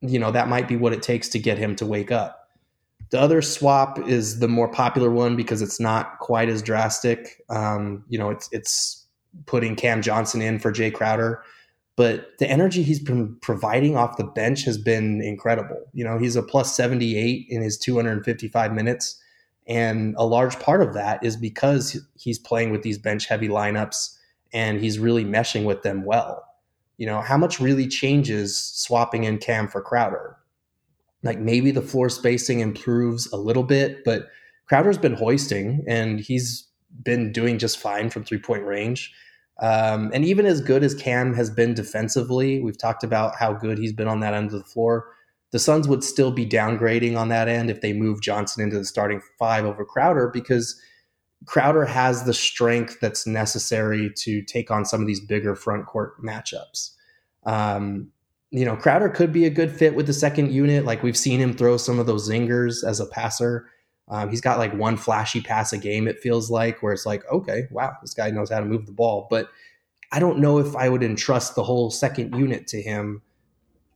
you 0.00 0.18
know, 0.18 0.30
that 0.30 0.48
might 0.48 0.68
be 0.68 0.76
what 0.76 0.92
it 0.92 1.02
takes 1.02 1.28
to 1.30 1.38
get 1.38 1.58
him 1.58 1.74
to 1.76 1.86
wake 1.86 2.12
up. 2.12 2.50
The 3.10 3.20
other 3.20 3.40
swap 3.40 3.98
is 4.06 4.40
the 4.40 4.48
more 4.48 4.68
popular 4.68 5.10
one 5.10 5.36
because 5.36 5.62
it's 5.62 5.80
not 5.80 6.18
quite 6.18 6.48
as 6.48 6.60
drastic. 6.62 7.42
Um, 7.48 8.04
you 8.08 8.18
know, 8.18 8.30
it's 8.30 8.48
it's 8.52 9.06
putting 9.46 9.76
Cam 9.76 10.02
Johnson 10.02 10.42
in 10.42 10.58
for 10.58 10.72
Jae 10.72 10.92
Crowder, 10.92 11.42
but 11.96 12.36
the 12.38 12.48
energy 12.48 12.82
he's 12.82 13.00
been 13.00 13.36
providing 13.40 13.96
off 13.96 14.18
the 14.18 14.24
bench 14.24 14.64
has 14.64 14.76
been 14.76 15.22
incredible. 15.22 15.82
You 15.94 16.04
know, 16.04 16.18
he's 16.18 16.36
a 16.36 16.42
plus 16.42 16.76
78 16.76 17.46
in 17.48 17.62
his 17.62 17.78
255 17.78 18.72
minutes. 18.72 19.20
And 19.66 20.14
a 20.18 20.26
large 20.26 20.60
part 20.60 20.82
of 20.82 20.94
that 20.94 21.24
is 21.24 21.36
because 21.36 21.98
he's 22.14 22.38
playing 22.38 22.70
with 22.70 22.82
these 22.82 22.98
bench 22.98 23.26
heavy 23.26 23.48
lineups 23.48 24.16
and 24.52 24.78
he's 24.78 24.98
really 24.98 25.24
meshing 25.24 25.64
with 25.64 25.82
them 25.82 26.04
well. 26.04 26.44
You 26.98 27.06
know, 27.06 27.20
how 27.22 27.38
much 27.38 27.60
really 27.60 27.88
changes 27.88 28.56
swapping 28.58 29.24
in 29.24 29.38
Cam 29.38 29.66
for 29.66 29.80
Crowder? 29.80 30.36
Like 31.22 31.38
maybe 31.38 31.70
the 31.70 31.82
floor 31.82 32.08
spacing 32.08 32.60
improves 32.60 33.30
a 33.32 33.36
little 33.36 33.64
bit, 33.64 34.04
but 34.04 34.28
Crowder's 34.66 34.98
been 34.98 35.14
hoisting 35.14 35.82
and 35.88 36.20
he's 36.20 36.66
been 37.02 37.32
doing 37.32 37.58
just 37.58 37.78
fine 37.78 38.10
from 38.10 38.24
three 38.24 38.38
point 38.38 38.64
range. 38.64 39.12
Um, 39.60 40.10
and 40.12 40.24
even 40.24 40.44
as 40.44 40.60
good 40.60 40.84
as 40.84 40.94
Cam 40.94 41.34
has 41.34 41.48
been 41.48 41.74
defensively, 41.74 42.60
we've 42.60 42.78
talked 42.78 43.02
about 43.02 43.36
how 43.36 43.52
good 43.52 43.78
he's 43.78 43.92
been 43.92 44.08
on 44.08 44.20
that 44.20 44.34
end 44.34 44.46
of 44.46 44.52
the 44.52 44.64
floor. 44.64 45.12
The 45.52 45.58
Suns 45.58 45.88
would 45.88 46.04
still 46.04 46.30
be 46.30 46.44
downgrading 46.44 47.16
on 47.16 47.28
that 47.28 47.48
end 47.48 47.70
if 47.70 47.80
they 47.80 47.92
move 47.92 48.20
Johnson 48.20 48.62
into 48.62 48.78
the 48.78 48.84
starting 48.84 49.22
five 49.38 49.64
over 49.64 49.84
Crowder 49.84 50.28
because 50.28 50.78
Crowder 51.46 51.84
has 51.84 52.24
the 52.24 52.34
strength 52.34 52.98
that's 53.00 53.26
necessary 53.26 54.12
to 54.16 54.42
take 54.42 54.70
on 54.70 54.84
some 54.84 55.00
of 55.00 55.06
these 55.06 55.20
bigger 55.20 55.54
front 55.54 55.86
court 55.86 56.20
matchups. 56.22 56.90
Um, 57.44 58.10
you 58.50 58.64
know, 58.64 58.76
Crowder 58.76 59.08
could 59.08 59.32
be 59.32 59.44
a 59.44 59.50
good 59.50 59.70
fit 59.70 59.94
with 59.94 60.06
the 60.06 60.12
second 60.12 60.52
unit. 60.52 60.84
Like 60.84 61.02
we've 61.02 61.16
seen 61.16 61.40
him 61.40 61.54
throw 61.54 61.76
some 61.76 61.98
of 61.98 62.06
those 62.06 62.28
zingers 62.28 62.84
as 62.86 63.00
a 63.00 63.06
passer. 63.06 63.68
Um, 64.08 64.30
he's 64.30 64.40
got 64.40 64.58
like 64.58 64.72
one 64.72 64.96
flashy 64.96 65.40
pass 65.40 65.72
a 65.72 65.78
game, 65.78 66.06
it 66.06 66.20
feels 66.20 66.50
like, 66.50 66.82
where 66.82 66.92
it's 66.92 67.06
like, 67.06 67.24
okay, 67.30 67.64
wow, 67.70 67.96
this 68.02 68.14
guy 68.14 68.30
knows 68.30 68.50
how 68.50 68.60
to 68.60 68.66
move 68.66 68.86
the 68.86 68.92
ball. 68.92 69.26
But 69.28 69.48
I 70.12 70.20
don't 70.20 70.38
know 70.38 70.58
if 70.58 70.76
I 70.76 70.88
would 70.88 71.02
entrust 71.02 71.54
the 71.56 71.64
whole 71.64 71.90
second 71.90 72.34
unit 72.36 72.66
to 72.68 72.80
him 72.80 73.22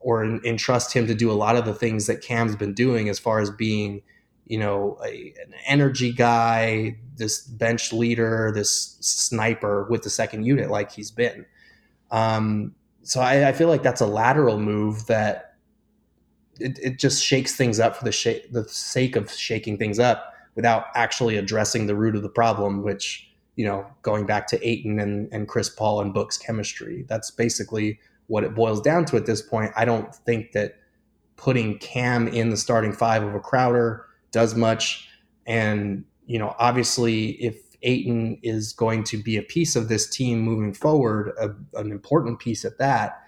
or 0.01 0.25
entrust 0.25 0.93
him 0.93 1.07
to 1.07 1.15
do 1.15 1.31
a 1.31 1.35
lot 1.35 1.57
of 1.57 1.65
the 1.65 1.75
things 1.75 2.07
that 2.07 2.23
Cam's 2.23 2.57
been 2.57 2.75
doing 2.75 3.09
as 3.09 3.19
far 3.19 3.39
as 3.39 3.51
being, 3.51 4.03
you 4.47 4.59
know, 4.59 4.99
a, 5.05 5.33
an 5.45 5.55
energy 5.67 6.13
guy, 6.13 6.97
this 7.17 7.43
bench 7.43 7.93
leader, 7.93 8.51
this 8.53 8.97
sniper 9.01 9.87
with 9.91 10.03
the 10.03 10.11
second 10.11 10.45
unit 10.45 10.71
like 10.71 10.91
he's 10.91 11.11
been. 11.11 11.47
Um, 12.11 12.75
so 13.03 13.21
I, 13.21 13.49
I, 13.49 13.53
feel 13.53 13.69
like 13.69 13.85
that's 13.85 14.01
a 14.01 14.07
lateral 14.07 14.59
move 14.59 15.07
that 15.07 15.50
it, 16.61 16.79
it 16.83 16.99
just 16.99 17.23
shakes 17.23 17.57
things 17.57 17.81
up 17.81 17.97
for 17.97 18.05
the, 18.05 18.13
sh- 18.13 18.47
the 18.51 18.69
sake 18.69 19.17
of 19.17 19.31
shaking 19.31 19.79
things 19.79 19.99
up 19.99 20.35
without 20.55 20.87
actually 20.95 21.37
addressing 21.37 21.87
the 21.87 21.95
root 21.95 22.17
of 22.17 22.23
the 22.23 22.29
problem, 22.29 22.83
which, 22.83 23.31
you 23.57 23.65
know, 23.65 23.87
going 24.03 24.27
back 24.27 24.47
to 24.49 24.69
Ayton 24.69 24.99
and, 24.99 25.29
and 25.33 25.49
Chris 25.49 25.69
Paul 25.69 26.01
and 26.01 26.13
Book's 26.13 26.39
chemistry, 26.39 27.05
that's 27.09 27.31
basically 27.31 28.01
what 28.27 28.45
it 28.45 28.55
boils 28.55 28.81
down 28.81 29.05
to 29.07 29.17
at 29.17 29.27
this 29.27 29.43
point. 29.43 29.73
I 29.77 29.85
don't 29.85 30.15
think 30.15 30.53
that 30.53 30.77
putting 31.37 31.79
Cam 31.79 32.29
in 32.29 32.51
the 32.51 32.57
starting 32.57 32.93
five 32.93 33.23
of 33.23 33.35
a 33.35 33.41
Crowder 33.41 34.07
does 34.31 34.55
much. 34.55 35.09
And, 35.47 36.05
you 36.27 36.39
know, 36.39 36.55
obviously, 36.59 37.31
if 37.43 37.57
Ayton 37.83 38.39
is 38.43 38.73
going 38.73 39.05
to 39.05 39.23
be 39.23 39.37
a 39.37 39.43
piece 39.43 39.75
of 39.75 39.89
this 39.89 40.09
team 40.09 40.41
moving 40.41 40.75
forward, 40.75 41.33
a, 41.41 41.51
an 41.79 41.91
important 41.91 42.39
piece 42.39 42.65
at 42.65 42.79
that, 42.79 43.23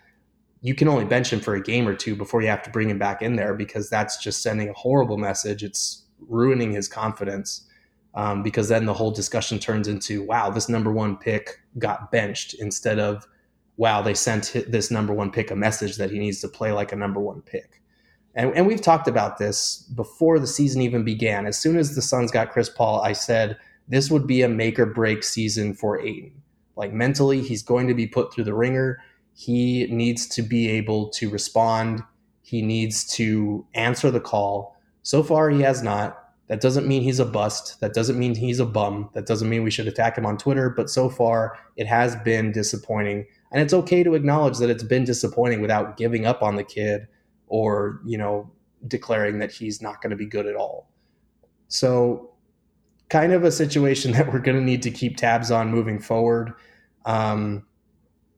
you 0.63 0.75
can 0.75 0.89
only 0.89 1.05
bench 1.05 1.33
him 1.33 1.41
for 1.41 1.55
a 1.55 1.63
game 1.63 1.87
or 1.87 1.95
two 1.95 2.17
before 2.17 2.41
you 2.41 2.49
have 2.49 2.63
to 2.63 2.71
bring 2.71 2.89
him 2.89 2.99
back 2.99 3.21
in 3.21 3.37
there 3.37 3.55
because 3.55 3.91
that's 3.91 4.23
just 4.23 4.43
sending 4.43 4.69
a 4.69 4.75
horrible 4.75 5.19
message. 5.19 5.63
It's 5.63 6.05
ruining 6.29 6.73
his 6.73 6.89
confidence 6.89 7.69
um, 8.15 8.43
because 8.43 8.69
then 8.69 8.87
the 8.87 8.95
whole 8.95 9.11
discussion 9.11 9.59
turns 9.59 9.89
into, 9.89 10.25
wow, 10.25 10.51
this 10.51 10.69
number 10.69 10.93
one 10.93 11.17
pick 11.17 11.61
got 11.79 12.11
benched 12.11 12.55
instead 12.55 12.99
of, 12.99 13.27
wow, 13.77 14.03
they 14.03 14.15
sent 14.15 14.53
this 14.69 14.91
number 14.91 15.13
one 15.13 15.31
pick 15.31 15.51
a 15.51 15.57
message 15.57 15.97
that 15.97 16.11
he 16.11 16.19
needs 16.19 16.41
to 16.41 16.49
play 16.49 16.73
like 16.73 16.93
a 16.93 16.97
number 16.97 17.21
one 17.21 17.43
pick. 17.43 17.83
And, 18.35 18.57
and 18.57 18.67
we've 18.67 18.81
talked 18.81 19.09
about 19.09 19.39
this 19.39 19.79
before 19.95 20.39
the 20.39 20.47
season 20.47 20.81
even 20.81 21.05
began. 21.05 21.47
As 21.47 21.59
soon 21.59 21.77
as 21.77 21.95
the 21.95 22.03
Suns 22.03 22.31
got 22.31 22.51
Chris 22.51 22.69
Paul, 22.69 23.03
I 23.03 23.13
said– 23.13 23.59
this 23.89 24.11
would 24.11 24.27
be 24.27 24.43
a 24.43 24.49
make 24.49 24.79
or 24.79 24.87
break 24.87 25.23
season 25.23 25.75
for 25.75 26.01
Ayton. 26.01 26.33
Like 26.77 26.93
mentally, 26.93 27.41
he's 27.43 27.63
going 27.63 27.89
to 27.89 27.95
be 27.95 28.07
put 28.07 28.33
through 28.33 28.45
the 28.45 28.55
ringer. 28.55 29.01
He 29.35 29.87
needs 29.87 30.27
to 30.29 30.43
be 30.43 30.69
able 30.69 31.09
to 31.11 31.31
respond. 31.31 32.03
He 32.43 32.63
needs 32.63 33.05
to 33.15 33.67
answer 33.75 34.11
the 34.11 34.21
call. 34.21 34.77
So 35.03 35.23
far, 35.23 35.51
he 35.51 35.63
has 35.63 35.83
not. 35.83 36.19
That 36.49 36.61
doesn't 36.61 36.87
mean 36.87 37.03
he's 37.03 37.19
a 37.19 37.25
bust. 37.25 37.81
That 37.81 37.95
doesn't 37.95 38.19
mean 38.19 38.35
he's 38.35 38.61
a 38.61 38.67
bum. 38.67 39.09
That 39.15 39.27
doesn't 39.27 39.49
mean 39.49 39.63
we 39.63 39.71
should 39.71 39.89
attack 39.89 40.19
him 40.19 40.27
on 40.27 40.37
Twitter. 40.37 40.69
But 40.69 40.91
so 40.91 41.09
far, 41.09 41.59
it 41.77 41.87
has 41.87 42.15
been 42.17 42.53
disappointing. 42.53 43.27
And 43.51 43.63
it's 43.63 43.73
okay 43.73 44.03
to 44.03 44.15
acknowledge 44.15 44.59
that 44.59 44.69
it's 44.69 44.83
been 44.83 45.05
disappointing 45.05 45.61
without 45.61 45.97
giving 45.97 46.27
up 46.27 46.43
on 46.43 46.57
the 46.57 46.65
kid 46.65 47.09
or, 47.47 48.01
you 48.05 48.19
know, 48.19 48.51
declaring 48.87 49.39
that 49.39 49.53
he's 49.53 49.81
not 49.81 50.03
going 50.03 50.11
to 50.11 50.17
be 50.17 50.27
good 50.27 50.47
at 50.47 50.57
all. 50.57 50.91
So 51.69 52.33
kind 53.09 53.33
of 53.33 53.45
a 53.45 53.53
situation 53.53 54.13
that 54.17 54.33
we're 54.33 54.41
going 54.41 54.59
to 54.59 54.65
need 54.65 54.83
to 54.83 54.91
keep 54.91 55.17
tabs 55.17 55.51
on 55.51 55.71
moving 55.71 56.01
forward. 56.01 56.53
Um, 57.07 57.65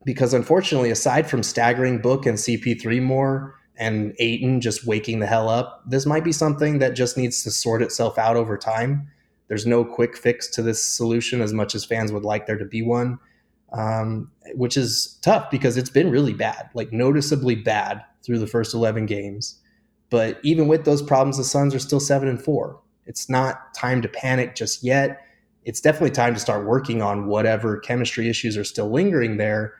because 0.05 0.33
unfortunately, 0.33 0.91
aside 0.91 1.29
from 1.29 1.43
staggering 1.43 1.97
Book 1.97 2.25
and 2.25 2.37
CP3 2.37 3.01
more 3.01 3.55
and 3.75 4.15
Ayton 4.19 4.61
just 4.61 4.85
waking 4.85 5.19
the 5.19 5.25
hell 5.25 5.49
up, 5.49 5.83
this 5.85 6.05
might 6.05 6.23
be 6.23 6.31
something 6.31 6.79
that 6.79 6.95
just 6.95 7.17
needs 7.17 7.43
to 7.43 7.51
sort 7.51 7.81
itself 7.81 8.17
out 8.17 8.37
over 8.37 8.57
time. 8.57 9.09
There's 9.47 9.65
no 9.65 9.83
quick 9.83 10.15
fix 10.15 10.47
to 10.51 10.61
this 10.61 10.81
solution 10.81 11.41
as 11.41 11.53
much 11.53 11.75
as 11.75 11.83
fans 11.83 12.11
would 12.11 12.23
like 12.23 12.45
there 12.45 12.57
to 12.57 12.65
be 12.65 12.83
one, 12.83 13.19
um, 13.73 14.31
which 14.53 14.77
is 14.77 15.17
tough 15.21 15.49
because 15.49 15.75
it's 15.75 15.89
been 15.89 16.11
really 16.11 16.33
bad, 16.33 16.69
like 16.75 16.93
noticeably 16.93 17.55
bad 17.55 18.03
through 18.23 18.39
the 18.39 18.47
first 18.47 18.73
11 18.73 19.07
games. 19.07 19.59
But 20.11 20.39
even 20.43 20.67
with 20.67 20.85
those 20.85 21.01
problems, 21.01 21.37
the 21.37 21.43
Suns 21.43 21.73
are 21.73 21.79
still 21.79 21.99
seven 21.99 22.29
and 22.29 22.41
four. 22.41 22.79
It's 23.07 23.27
not 23.27 23.73
time 23.73 24.03
to 24.03 24.07
panic 24.07 24.55
just 24.55 24.83
yet. 24.83 25.21
It's 25.63 25.81
definitely 25.81 26.11
time 26.11 26.35
to 26.35 26.39
start 26.39 26.65
working 26.65 27.01
on 27.01 27.25
whatever 27.25 27.79
chemistry 27.79 28.29
issues 28.29 28.55
are 28.55 28.63
still 28.63 28.89
lingering 28.91 29.37
there 29.37 29.73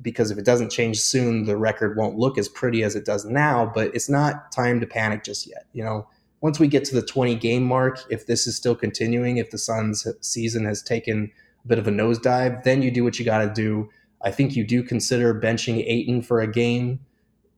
because 0.00 0.30
if 0.30 0.38
it 0.38 0.44
doesn't 0.44 0.70
change 0.70 1.00
soon, 1.00 1.44
the 1.44 1.56
record 1.56 1.96
won't 1.96 2.18
look 2.18 2.38
as 2.38 2.48
pretty 2.48 2.82
as 2.82 2.94
it 2.94 3.04
does 3.04 3.24
now. 3.24 3.70
But 3.74 3.94
it's 3.94 4.08
not 4.08 4.52
time 4.52 4.80
to 4.80 4.86
panic 4.86 5.24
just 5.24 5.46
yet. 5.46 5.66
You 5.72 5.84
know, 5.84 6.08
once 6.40 6.58
we 6.58 6.68
get 6.68 6.84
to 6.86 6.94
the 6.94 7.02
20 7.02 7.34
game 7.36 7.64
mark, 7.64 8.00
if 8.10 8.26
this 8.26 8.46
is 8.46 8.56
still 8.56 8.74
continuing, 8.76 9.38
if 9.38 9.50
the 9.50 9.58
Suns 9.58 10.06
season 10.20 10.64
has 10.64 10.82
taken 10.82 11.30
a 11.64 11.68
bit 11.68 11.78
of 11.78 11.88
a 11.88 11.90
nosedive, 11.90 12.62
then 12.62 12.82
you 12.82 12.90
do 12.90 13.04
what 13.04 13.18
you 13.18 13.24
got 13.24 13.38
to 13.38 13.52
do. 13.52 13.88
I 14.22 14.30
think 14.30 14.56
you 14.56 14.64
do 14.64 14.82
consider 14.82 15.34
benching 15.34 15.84
Ayton 15.86 16.22
for 16.22 16.40
a 16.40 16.50
game 16.50 17.00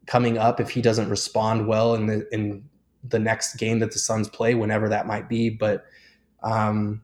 coming 0.07 0.38
up 0.38 0.61
if 0.61 0.70
he 0.70 0.82
doesn't 0.82 1.09
respond 1.09 1.66
well 1.66 1.95
in 1.95 2.07
the 2.07 2.26
in 2.32 2.64
the 3.03 3.18
next 3.18 3.55
game 3.55 3.78
that 3.78 3.93
the 3.93 3.99
Suns 3.99 4.28
play, 4.28 4.55
whenever 4.55 4.88
that 4.88 5.07
might 5.07 5.28
be. 5.28 5.49
But 5.51 5.86
um, 6.43 7.03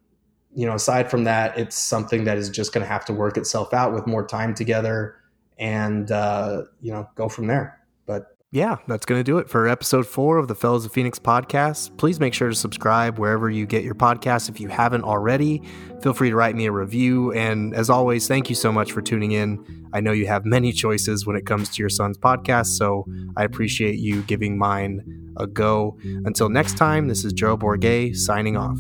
you 0.54 0.66
know, 0.66 0.74
aside 0.74 1.10
from 1.10 1.24
that, 1.24 1.58
it's 1.58 1.76
something 1.76 2.24
that 2.24 2.38
is 2.38 2.48
just 2.48 2.72
going 2.72 2.84
to 2.84 2.90
have 2.90 3.04
to 3.04 3.12
work 3.12 3.36
itself 3.36 3.74
out 3.74 3.92
with 3.92 4.06
more 4.06 4.26
time 4.26 4.54
together, 4.54 5.16
and 5.58 6.10
uh, 6.10 6.62
you 6.80 6.92
know, 6.92 7.08
go 7.14 7.28
from 7.28 7.46
there. 7.46 7.80
But 8.06 8.36
yeah, 8.52 8.76
that's 8.86 9.04
going 9.04 9.18
to 9.18 9.24
do 9.24 9.38
it 9.38 9.50
for 9.50 9.68
episode 9.68 10.06
four 10.06 10.38
of 10.38 10.48
the 10.48 10.54
Fellows 10.54 10.86
of 10.86 10.92
Phoenix 10.92 11.18
podcast. 11.18 11.96
Please 11.98 12.20
make 12.20 12.32
sure 12.32 12.48
to 12.48 12.54
subscribe 12.54 13.18
wherever 13.18 13.50
you 13.50 13.66
get 13.66 13.82
your 13.82 13.94
podcasts. 13.94 14.48
If 14.48 14.60
you 14.60 14.68
haven't 14.68 15.04
already, 15.04 15.62
feel 16.00 16.14
free 16.14 16.30
to 16.30 16.36
write 16.36 16.54
me 16.54 16.66
a 16.66 16.72
review. 16.72 17.32
And 17.32 17.74
as 17.74 17.90
always, 17.90 18.28
thank 18.28 18.48
you 18.48 18.54
so 18.54 18.70
much 18.70 18.92
for 18.92 19.02
tuning 19.02 19.32
in. 19.32 19.88
I 19.92 20.00
know 20.00 20.12
you 20.12 20.26
have 20.26 20.44
many 20.44 20.72
choices 20.72 21.26
when 21.26 21.36
it 21.36 21.44
comes 21.44 21.70
to 21.70 21.82
your 21.82 21.88
Suns 21.88 22.18
podcast, 22.18 22.76
so 22.78 23.04
I 23.36 23.44
appreciate 23.44 23.98
you 23.98 24.22
giving 24.22 24.58
mine 24.58 25.32
a 25.36 25.46
go. 25.46 25.98
Until 26.24 26.48
next 26.48 26.76
time, 26.76 27.08
this 27.08 27.24
is 27.24 27.32
Joe 27.32 27.56
Bourget 27.56 28.16
signing 28.16 28.56
off. 28.56 28.78